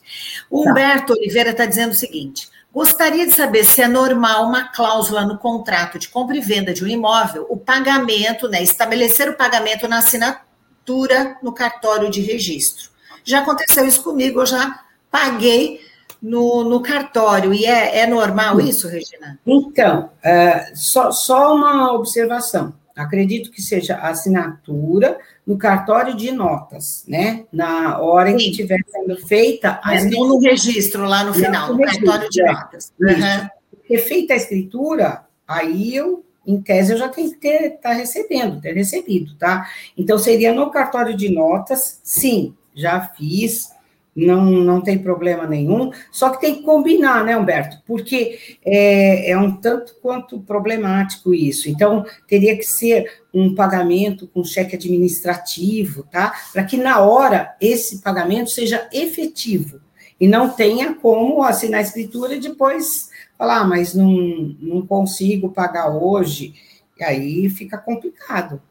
O 0.52 0.62
tá. 0.62 0.70
Humberto 0.70 1.14
Oliveira 1.14 1.52
está 1.52 1.66
dizendo 1.66 1.92
o 1.92 1.96
seguinte: 1.96 2.50
gostaria 2.74 3.26
de 3.26 3.32
saber 3.32 3.64
se 3.64 3.82
é 3.82 3.88
normal 3.88 4.46
uma 4.46 4.68
cláusula 4.68 5.26
no 5.26 5.38
contrato 5.38 5.98
de 5.98 6.10
compra 6.10 6.36
e 6.36 6.42
venda 6.42 6.74
de 6.74 6.84
um 6.84 6.88
imóvel, 6.88 7.48
o 7.50 7.56
pagamento, 7.56 8.50
né, 8.50 8.62
estabelecer 8.62 9.30
o 9.30 9.38
pagamento 9.38 9.88
na 9.88 10.00
assinatura 10.00 11.38
no 11.42 11.54
cartório 11.54 12.12
de 12.12 12.20
registro. 12.20 12.90
Já 13.24 13.40
aconteceu 13.40 13.88
isso 13.88 14.04
comigo, 14.04 14.42
eu 14.42 14.46
já 14.46 14.82
paguei 15.10 15.80
no, 16.22 16.66
no 16.66 16.82
cartório, 16.82 17.54
e 17.54 17.66
é, 17.66 18.00
é 18.00 18.08
normal 18.08 18.60
isso, 18.60 18.90
Regina? 18.90 19.40
Então, 19.48 20.10
uh, 20.18 20.76
só, 20.76 21.12
só 21.12 21.56
uma 21.56 21.94
observação. 21.94 22.74
Acredito 22.96 23.52
que 23.52 23.62
seja 23.62 23.96
assinatura 23.98 25.18
no 25.46 25.58
cartório 25.58 26.16
de 26.16 26.32
notas, 26.32 27.04
né? 27.08 27.46
Na 27.54 28.00
hora 28.00 28.32
em 28.32 28.38
que 28.38 28.50
estiver 28.50 28.80
sendo 28.88 29.16
feita 29.28 29.80
a 29.84 29.96
é, 29.96 30.04
Não 30.06 30.28
no 30.28 30.40
registro 30.40 31.06
lá 31.06 31.24
no 31.24 31.34
final, 31.34 31.70
no, 31.70 31.78
no 31.78 31.86
cartório 31.86 32.30
de 32.30 32.42
é. 32.42 32.52
notas. 32.52 32.94
Uhum. 33.00 33.50
Porque 33.70 33.98
feita 34.00 34.34
a 34.34 34.38
escritura, 34.38 35.26
aí 35.48 35.96
eu, 35.96 36.26
em 36.48 36.60
tese, 36.60 36.94
eu 36.94 36.98
já 36.98 37.10
tenho 37.10 37.30
que 37.30 37.38
ter, 37.38 37.76
estar 37.76 37.90
tá 37.90 37.94
recebendo, 37.94 38.60
ter 38.60 38.74
recebido, 38.74 39.36
tá? 39.36 39.70
Então, 39.96 40.18
seria 40.18 40.52
no 40.52 40.72
cartório 40.72 41.16
de 41.16 41.30
notas, 41.30 42.00
sim, 42.04 42.56
já 42.74 43.00
fiz, 43.02 43.75
não, 44.16 44.46
não 44.46 44.80
tem 44.80 44.98
problema 44.98 45.46
nenhum, 45.46 45.92
só 46.10 46.30
que 46.30 46.40
tem 46.40 46.56
que 46.56 46.62
combinar, 46.62 47.26
né, 47.26 47.36
Humberto? 47.36 47.82
Porque 47.86 48.58
é, 48.64 49.32
é 49.32 49.38
um 49.38 49.58
tanto 49.58 49.96
quanto 50.02 50.40
problemático 50.40 51.34
isso. 51.34 51.70
Então, 51.70 52.06
teria 52.26 52.56
que 52.56 52.64
ser 52.64 53.24
um 53.34 53.54
pagamento 53.54 54.28
com 54.28 54.44
cheque 54.44 54.78
administrativo, 54.78 56.04
tá? 56.04 56.34
Para 56.54 56.64
que 56.64 56.78
na 56.78 57.00
hora 57.02 57.56
esse 57.60 58.02
pagamento 58.02 58.50
seja 58.52 58.88
efetivo 58.94 59.82
e 60.18 60.28
não 60.28 60.48
tenha 60.48 60.94
como 60.94 61.44
assinar 61.44 61.80
a 61.80 61.84
escritura 61.84 62.36
e 62.36 62.40
depois 62.40 63.10
falar, 63.38 63.60
ah, 63.60 63.64
mas 63.66 63.94
não, 63.94 64.56
não 64.62 64.88
consigo 64.88 65.50
pagar 65.50 65.90
hoje, 65.90 66.54
e 66.98 67.04
aí 67.04 67.50
fica 67.50 67.78
complicado, 67.78 68.62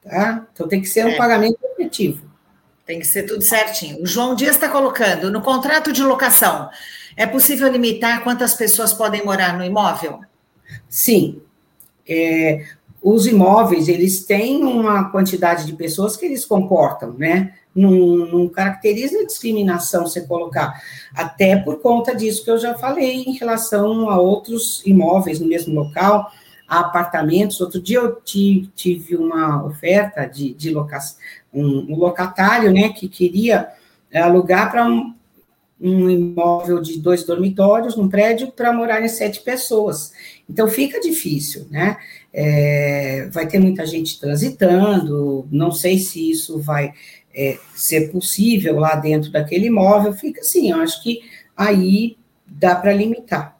tá? 0.00 0.46
Então 0.52 0.68
tem 0.68 0.80
que 0.80 0.88
ser 0.88 1.04
um 1.04 1.10
é. 1.10 1.16
pagamento 1.16 1.58
efetivo. 1.72 2.31
Tem 2.84 2.98
que 2.98 3.06
ser 3.06 3.24
tudo 3.24 3.42
certinho. 3.42 4.02
O 4.02 4.06
João 4.06 4.34
Dias 4.34 4.56
está 4.56 4.68
colocando 4.68 5.30
no 5.30 5.40
contrato 5.40 5.92
de 5.92 6.02
locação. 6.02 6.68
É 7.16 7.26
possível 7.26 7.70
limitar 7.70 8.22
quantas 8.24 8.54
pessoas 8.54 8.92
podem 8.92 9.24
morar 9.24 9.56
no 9.56 9.64
imóvel? 9.64 10.20
Sim. 10.88 11.40
É, 12.08 12.64
os 13.02 13.26
imóveis, 13.26 13.88
eles 13.88 14.24
têm 14.24 14.64
uma 14.64 15.10
quantidade 15.10 15.66
de 15.66 15.72
pessoas 15.72 16.16
que 16.16 16.24
eles 16.24 16.44
comportam, 16.44 17.12
né? 17.14 17.54
Não, 17.74 18.48
caracteriza 18.48 19.24
discriminação 19.24 20.06
você 20.06 20.20
colocar, 20.20 20.80
até 21.14 21.56
por 21.56 21.80
conta 21.80 22.14
disso 22.14 22.44
que 22.44 22.50
eu 22.50 22.58
já 22.58 22.74
falei 22.74 23.22
em 23.22 23.32
relação 23.32 24.10
a 24.10 24.20
outros 24.20 24.82
imóveis 24.84 25.40
no 25.40 25.48
mesmo 25.48 25.74
local, 25.74 26.30
a 26.68 26.80
apartamentos. 26.80 27.60
Outro 27.60 27.80
dia 27.80 27.98
eu 27.98 28.20
tive 28.22 29.16
uma 29.16 29.64
oferta 29.64 30.26
de, 30.26 30.52
de 30.54 30.70
locação, 30.70 31.16
um, 31.52 31.92
um 31.92 31.96
locatário, 31.96 32.72
né, 32.72 32.90
que 32.90 33.08
queria 33.08 33.68
alugar 34.14 34.70
para 34.70 34.86
um, 34.86 35.14
um 35.80 36.08
imóvel 36.08 36.80
de 36.80 36.98
dois 37.00 37.24
dormitórios, 37.24 37.96
num 37.96 38.08
prédio, 38.08 38.52
para 38.52 38.72
morarem 38.72 39.08
sete 39.08 39.40
pessoas. 39.40 40.12
Então, 40.48 40.68
fica 40.68 41.00
difícil, 41.00 41.66
né? 41.70 41.96
É, 42.32 43.28
vai 43.32 43.46
ter 43.46 43.58
muita 43.58 43.84
gente 43.84 44.18
transitando, 44.20 45.46
não 45.50 45.70
sei 45.70 45.98
se 45.98 46.30
isso 46.30 46.58
vai 46.58 46.92
é, 47.34 47.58
ser 47.74 48.10
possível 48.12 48.78
lá 48.78 48.94
dentro 48.94 49.30
daquele 49.30 49.66
imóvel, 49.66 50.12
fica 50.12 50.40
assim, 50.40 50.70
eu 50.70 50.78
acho 50.78 51.02
que 51.02 51.20
aí 51.56 52.16
dá 52.46 52.74
para 52.74 52.92
limitar. 52.92 53.58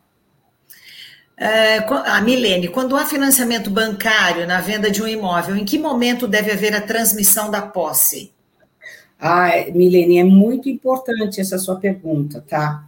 É, 1.44 1.78
a 1.78 2.20
Milene, 2.20 2.68
quando 2.68 2.96
há 2.96 3.04
financiamento 3.04 3.68
bancário 3.68 4.46
na 4.46 4.60
venda 4.60 4.88
de 4.88 5.02
um 5.02 5.08
imóvel, 5.08 5.56
em 5.56 5.64
que 5.64 5.76
momento 5.76 6.28
deve 6.28 6.52
haver 6.52 6.72
a 6.72 6.80
transmissão 6.80 7.50
da 7.50 7.60
posse? 7.60 8.32
Ah, 9.18 9.50
Milene, 9.74 10.18
é 10.18 10.24
muito 10.24 10.68
importante 10.68 11.40
essa 11.40 11.58
sua 11.58 11.80
pergunta, 11.80 12.44
tá? 12.48 12.86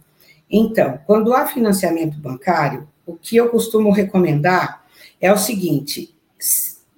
Então, 0.49 0.97
quando 1.05 1.33
há 1.33 1.45
financiamento 1.47 2.17
bancário, 2.17 2.87
o 3.05 3.17
que 3.17 3.35
eu 3.35 3.49
costumo 3.49 3.91
recomendar 3.91 4.85
é 5.19 5.33
o 5.33 5.37
seguinte: 5.37 6.15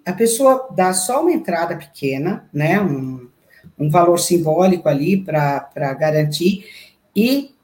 a 0.05 0.13
pessoa 0.13 0.69
dá 0.75 0.93
só 0.93 1.21
uma 1.21 1.31
entrada 1.31 1.75
pequena, 1.75 2.47
né? 2.53 2.79
Um, 2.79 3.27
um 3.79 3.89
valor 3.89 4.19
simbólico 4.19 4.87
ali 4.87 5.17
para 5.17 5.93
garantir, 5.95 6.65
e 7.15 7.56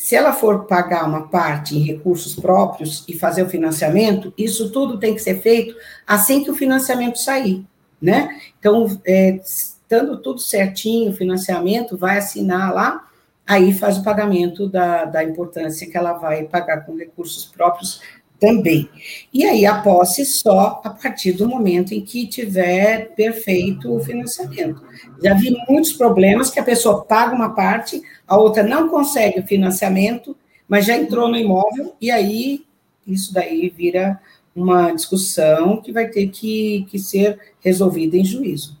se 0.00 0.16
ela 0.16 0.32
for 0.32 0.64
pagar 0.64 1.06
uma 1.06 1.28
parte 1.28 1.76
em 1.76 1.82
recursos 1.82 2.34
próprios 2.34 3.04
e 3.06 3.12
fazer 3.12 3.42
o 3.42 3.50
financiamento, 3.50 4.32
isso 4.36 4.72
tudo 4.72 4.98
tem 4.98 5.14
que 5.14 5.20
ser 5.20 5.42
feito 5.42 5.76
assim 6.06 6.42
que 6.42 6.50
o 6.50 6.54
financiamento 6.54 7.18
sair, 7.18 7.66
né? 8.00 8.40
Então, 8.58 8.98
é, 9.04 9.38
estando 9.44 10.16
tudo 10.16 10.40
certinho, 10.40 11.10
o 11.10 11.14
financiamento, 11.14 11.98
vai 11.98 12.16
assinar 12.16 12.72
lá, 12.72 13.10
aí 13.46 13.74
faz 13.74 13.98
o 13.98 14.02
pagamento 14.02 14.66
da, 14.70 15.04
da 15.04 15.22
importância 15.22 15.86
que 15.86 15.98
ela 15.98 16.14
vai 16.14 16.44
pagar 16.44 16.86
com 16.86 16.96
recursos 16.96 17.44
próprios 17.44 18.00
também. 18.40 18.88
E 19.32 19.44
aí 19.44 19.66
a 19.66 19.80
posse 19.80 20.24
só 20.24 20.80
a 20.82 20.90
partir 20.90 21.32
do 21.32 21.46
momento 21.46 21.92
em 21.92 22.00
que 22.00 22.26
tiver 22.26 23.14
perfeito 23.14 23.94
o 23.94 24.00
financiamento. 24.00 24.82
Já 25.22 25.34
vi 25.34 25.54
muitos 25.68 25.92
problemas 25.92 26.50
que 26.50 26.58
a 26.58 26.64
pessoa 26.64 27.04
paga 27.04 27.34
uma 27.34 27.54
parte, 27.54 28.00
a 28.26 28.36
outra 28.38 28.62
não 28.62 28.88
consegue 28.88 29.40
o 29.40 29.46
financiamento, 29.46 30.36
mas 30.66 30.86
já 30.86 30.96
entrou 30.96 31.28
no 31.28 31.36
imóvel, 31.36 31.94
e 32.00 32.10
aí 32.10 32.64
isso 33.06 33.34
daí 33.34 33.68
vira 33.68 34.18
uma 34.56 34.90
discussão 34.92 35.80
que 35.80 35.92
vai 35.92 36.08
ter 36.08 36.28
que, 36.28 36.86
que 36.90 36.98
ser 36.98 37.38
resolvida 37.60 38.16
em 38.16 38.24
juízo. 38.24 38.80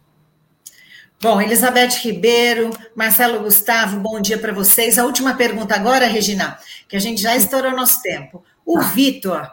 Bom, 1.22 1.38
Elizabeth 1.38 1.98
Ribeiro, 2.02 2.70
Marcelo 2.94 3.42
Gustavo, 3.42 4.00
bom 4.00 4.20
dia 4.20 4.38
para 4.38 4.54
vocês. 4.54 4.98
A 4.98 5.04
última 5.04 5.34
pergunta 5.34 5.74
agora, 5.74 6.06
Regina, 6.06 6.58
que 6.88 6.96
a 6.96 6.98
gente 6.98 7.20
já 7.20 7.36
estourou 7.36 7.72
nosso 7.72 8.00
tempo. 8.00 8.42
O. 8.64 8.80
Vitor 8.80 9.48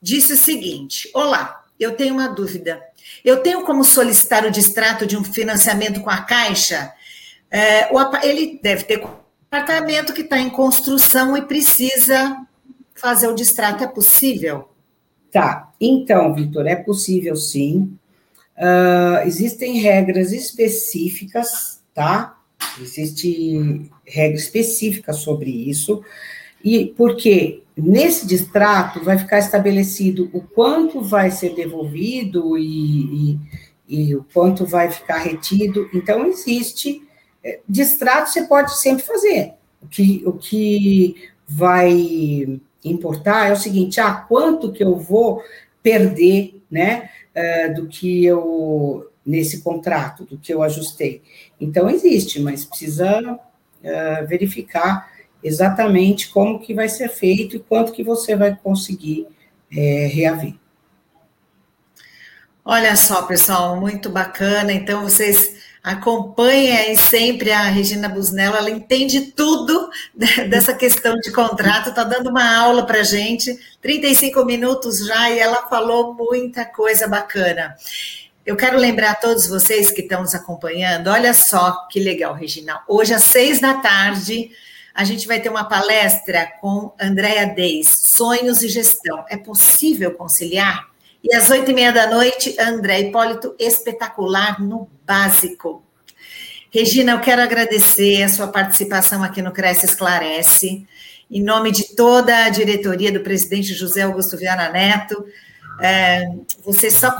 disse 0.00 0.32
o 0.32 0.36
seguinte: 0.36 1.10
Olá, 1.14 1.64
eu 1.78 1.96
tenho 1.96 2.14
uma 2.14 2.28
dúvida. 2.28 2.82
Eu 3.24 3.42
tenho 3.42 3.64
como 3.64 3.84
solicitar 3.84 4.44
o 4.44 4.50
distrato 4.50 5.06
de 5.06 5.16
um 5.16 5.24
financiamento 5.24 6.00
com 6.00 6.10
a 6.10 6.22
Caixa? 6.22 6.92
É, 7.50 7.88
ele 8.22 8.58
deve 8.62 8.84
ter 8.84 9.04
um 9.04 9.08
apartamento 9.50 10.12
que 10.12 10.22
está 10.22 10.38
em 10.38 10.50
construção 10.50 11.36
e 11.36 11.42
precisa 11.42 12.44
fazer 12.94 13.28
o 13.28 13.34
distrato. 13.34 13.84
É 13.84 13.86
possível? 13.86 14.68
Tá. 15.30 15.72
Então, 15.80 16.34
Vitor, 16.34 16.66
é 16.66 16.76
possível 16.76 17.36
sim. 17.36 17.96
Uh, 18.56 19.26
existem 19.26 19.78
regras 19.78 20.32
específicas, 20.32 21.82
tá? 21.92 22.38
Existe 22.80 23.90
regra 24.06 24.36
específica 24.36 25.12
sobre 25.12 25.50
isso. 25.50 26.02
E 26.64 26.86
porque 26.96 27.62
nesse 27.76 28.26
distrato 28.26 29.04
vai 29.04 29.18
ficar 29.18 29.38
estabelecido 29.38 30.30
o 30.32 30.40
quanto 30.40 31.02
vai 31.02 31.30
ser 31.30 31.54
devolvido 31.54 32.56
e, 32.56 33.36
e, 33.88 34.08
e 34.08 34.16
o 34.16 34.24
quanto 34.32 34.64
vai 34.64 34.90
ficar 34.90 35.18
retido. 35.18 35.88
Então, 35.92 36.24
existe. 36.26 37.06
É, 37.42 37.60
distrato 37.68 38.30
você 38.30 38.44
pode 38.46 38.78
sempre 38.78 39.04
fazer. 39.04 39.52
O 39.82 39.86
que, 39.86 40.22
o 40.24 40.32
que 40.32 41.30
vai 41.46 41.92
importar 42.82 43.50
é 43.50 43.52
o 43.52 43.56
seguinte: 43.56 44.00
ah, 44.00 44.14
quanto 44.14 44.72
que 44.72 44.82
eu 44.82 44.96
vou 44.96 45.42
perder, 45.82 46.62
né, 46.70 47.10
uh, 47.36 47.74
do 47.74 47.86
que 47.86 48.24
eu 48.24 49.10
nesse 49.24 49.62
contrato, 49.62 50.24
do 50.24 50.38
que 50.38 50.52
eu 50.52 50.62
ajustei. 50.62 51.22
Então 51.60 51.88
existe, 51.88 52.40
mas 52.40 52.64
precisa 52.64 53.20
uh, 53.22 54.26
verificar 54.26 55.13
exatamente 55.44 56.30
como 56.30 56.58
que 56.58 56.72
vai 56.72 56.88
ser 56.88 57.08
feito 57.10 57.54
e 57.54 57.60
quanto 57.60 57.92
que 57.92 58.02
você 58.02 58.34
vai 58.34 58.56
conseguir 58.56 59.28
é, 59.70 60.06
reaver. 60.06 60.54
Olha 62.64 62.96
só, 62.96 63.22
pessoal, 63.22 63.78
muito 63.78 64.08
bacana. 64.08 64.72
Então, 64.72 65.02
vocês 65.02 65.62
acompanhem 65.82 66.74
aí 66.74 66.96
sempre 66.96 67.52
a 67.52 67.64
Regina 67.64 68.08
Busnello, 68.08 68.56
ela 68.56 68.70
entende 68.70 69.20
tudo 69.32 69.90
dessa 70.48 70.72
questão 70.72 71.14
de 71.16 71.30
contrato, 71.30 71.90
está 71.90 72.02
dando 72.02 72.30
uma 72.30 72.56
aula 72.56 72.86
para 72.86 73.02
gente, 73.02 73.54
35 73.82 74.46
minutos 74.46 75.06
já, 75.06 75.30
e 75.30 75.38
ela 75.38 75.68
falou 75.68 76.14
muita 76.14 76.64
coisa 76.64 77.06
bacana. 77.06 77.76
Eu 78.46 78.56
quero 78.56 78.78
lembrar 78.78 79.10
a 79.10 79.14
todos 79.14 79.46
vocês 79.46 79.90
que 79.90 80.00
estão 80.00 80.22
nos 80.22 80.34
acompanhando, 80.34 81.08
olha 81.08 81.34
só 81.34 81.86
que 81.90 82.00
legal, 82.00 82.32
Regina. 82.32 82.80
Hoje, 82.88 83.12
às 83.12 83.24
seis 83.24 83.60
da 83.60 83.74
tarde, 83.74 84.50
a 84.94 85.02
gente 85.02 85.26
vai 85.26 85.40
ter 85.40 85.48
uma 85.48 85.64
palestra 85.64 86.46
com 86.60 86.92
Andréa 87.00 87.46
Deis, 87.46 87.88
Sonhos 87.88 88.62
e 88.62 88.68
Gestão. 88.68 89.24
É 89.28 89.36
possível 89.36 90.12
conciliar? 90.12 90.88
E 91.22 91.34
às 91.34 91.50
oito 91.50 91.70
e 91.70 91.74
meia 91.74 91.92
da 91.92 92.08
noite, 92.08 92.54
André 92.60 93.00
Hipólito, 93.00 93.56
espetacular 93.58 94.62
no 94.62 94.88
básico. 95.04 95.82
Regina, 96.70 97.12
eu 97.12 97.20
quero 97.20 97.42
agradecer 97.42 98.22
a 98.22 98.28
sua 98.28 98.48
participação 98.48 99.22
aqui 99.24 99.42
no 99.42 99.52
Cresce 99.52 99.86
Esclarece, 99.86 100.86
em 101.30 101.42
nome 101.42 101.72
de 101.72 101.96
toda 101.96 102.44
a 102.44 102.48
diretoria 102.48 103.10
do 103.10 103.20
presidente 103.20 103.74
José 103.74 104.02
Augusto 104.02 104.36
Viana 104.36 104.68
Neto. 104.68 105.24
É, 105.80 106.28
você 106.64 106.90
só 106.90 107.16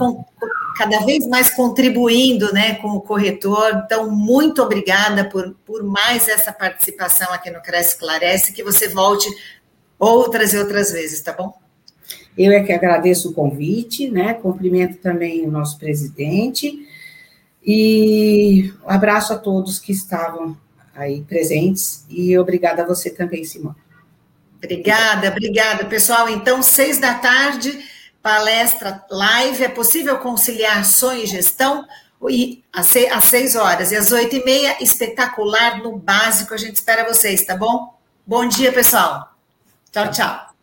cada 0.76 1.00
vez 1.00 1.26
mais 1.26 1.50
contribuindo 1.50 2.52
né, 2.52 2.74
com 2.74 2.88
o 2.88 3.00
corretor. 3.00 3.82
Então, 3.84 4.10
muito 4.10 4.62
obrigada 4.62 5.24
por, 5.28 5.54
por 5.64 5.82
mais 5.82 6.28
essa 6.28 6.52
participação 6.52 7.32
aqui 7.32 7.50
no 7.50 7.62
Cresce 7.62 7.90
Esclarece, 7.90 8.52
que 8.52 8.62
você 8.62 8.88
volte 8.88 9.28
outras 9.98 10.52
e 10.52 10.58
outras 10.58 10.90
vezes, 10.92 11.20
tá 11.20 11.32
bom? 11.32 11.54
Eu 12.36 12.52
é 12.52 12.62
que 12.62 12.72
agradeço 12.72 13.30
o 13.30 13.32
convite, 13.32 14.10
né? 14.10 14.34
Cumprimento 14.34 14.98
também 14.98 15.46
o 15.46 15.50
nosso 15.50 15.78
presidente 15.78 16.86
e 17.64 18.72
abraço 18.84 19.32
a 19.32 19.38
todos 19.38 19.78
que 19.78 19.92
estavam 19.92 20.56
aí 20.94 21.22
presentes 21.22 22.04
e 22.10 22.36
obrigada 22.36 22.82
a 22.82 22.86
você 22.86 23.08
também, 23.08 23.44
Simone. 23.44 23.76
Obrigada, 24.56 25.28
obrigada, 25.28 25.84
pessoal. 25.84 26.28
Então, 26.28 26.62
seis 26.62 26.98
da 26.98 27.14
tarde, 27.14 27.78
palestra 28.24 29.04
live. 29.10 29.64
É 29.64 29.68
possível 29.68 30.18
conciliar 30.18 30.82
sonho 30.86 31.22
e 31.22 31.26
gestão? 31.26 31.86
E 32.26 32.64
às 32.72 32.86
seis 33.24 33.54
horas 33.54 33.92
e 33.92 33.96
às 33.96 34.10
oito 34.10 34.34
e 34.34 34.42
meia, 34.42 34.82
espetacular 34.82 35.82
no 35.82 35.98
básico. 35.98 36.54
A 36.54 36.56
gente 36.56 36.76
espera 36.76 37.06
vocês, 37.06 37.44
tá 37.44 37.54
bom? 37.54 37.94
Bom 38.26 38.48
dia, 38.48 38.72
pessoal. 38.72 39.36
Tchau, 39.92 40.10
tchau. 40.10 40.53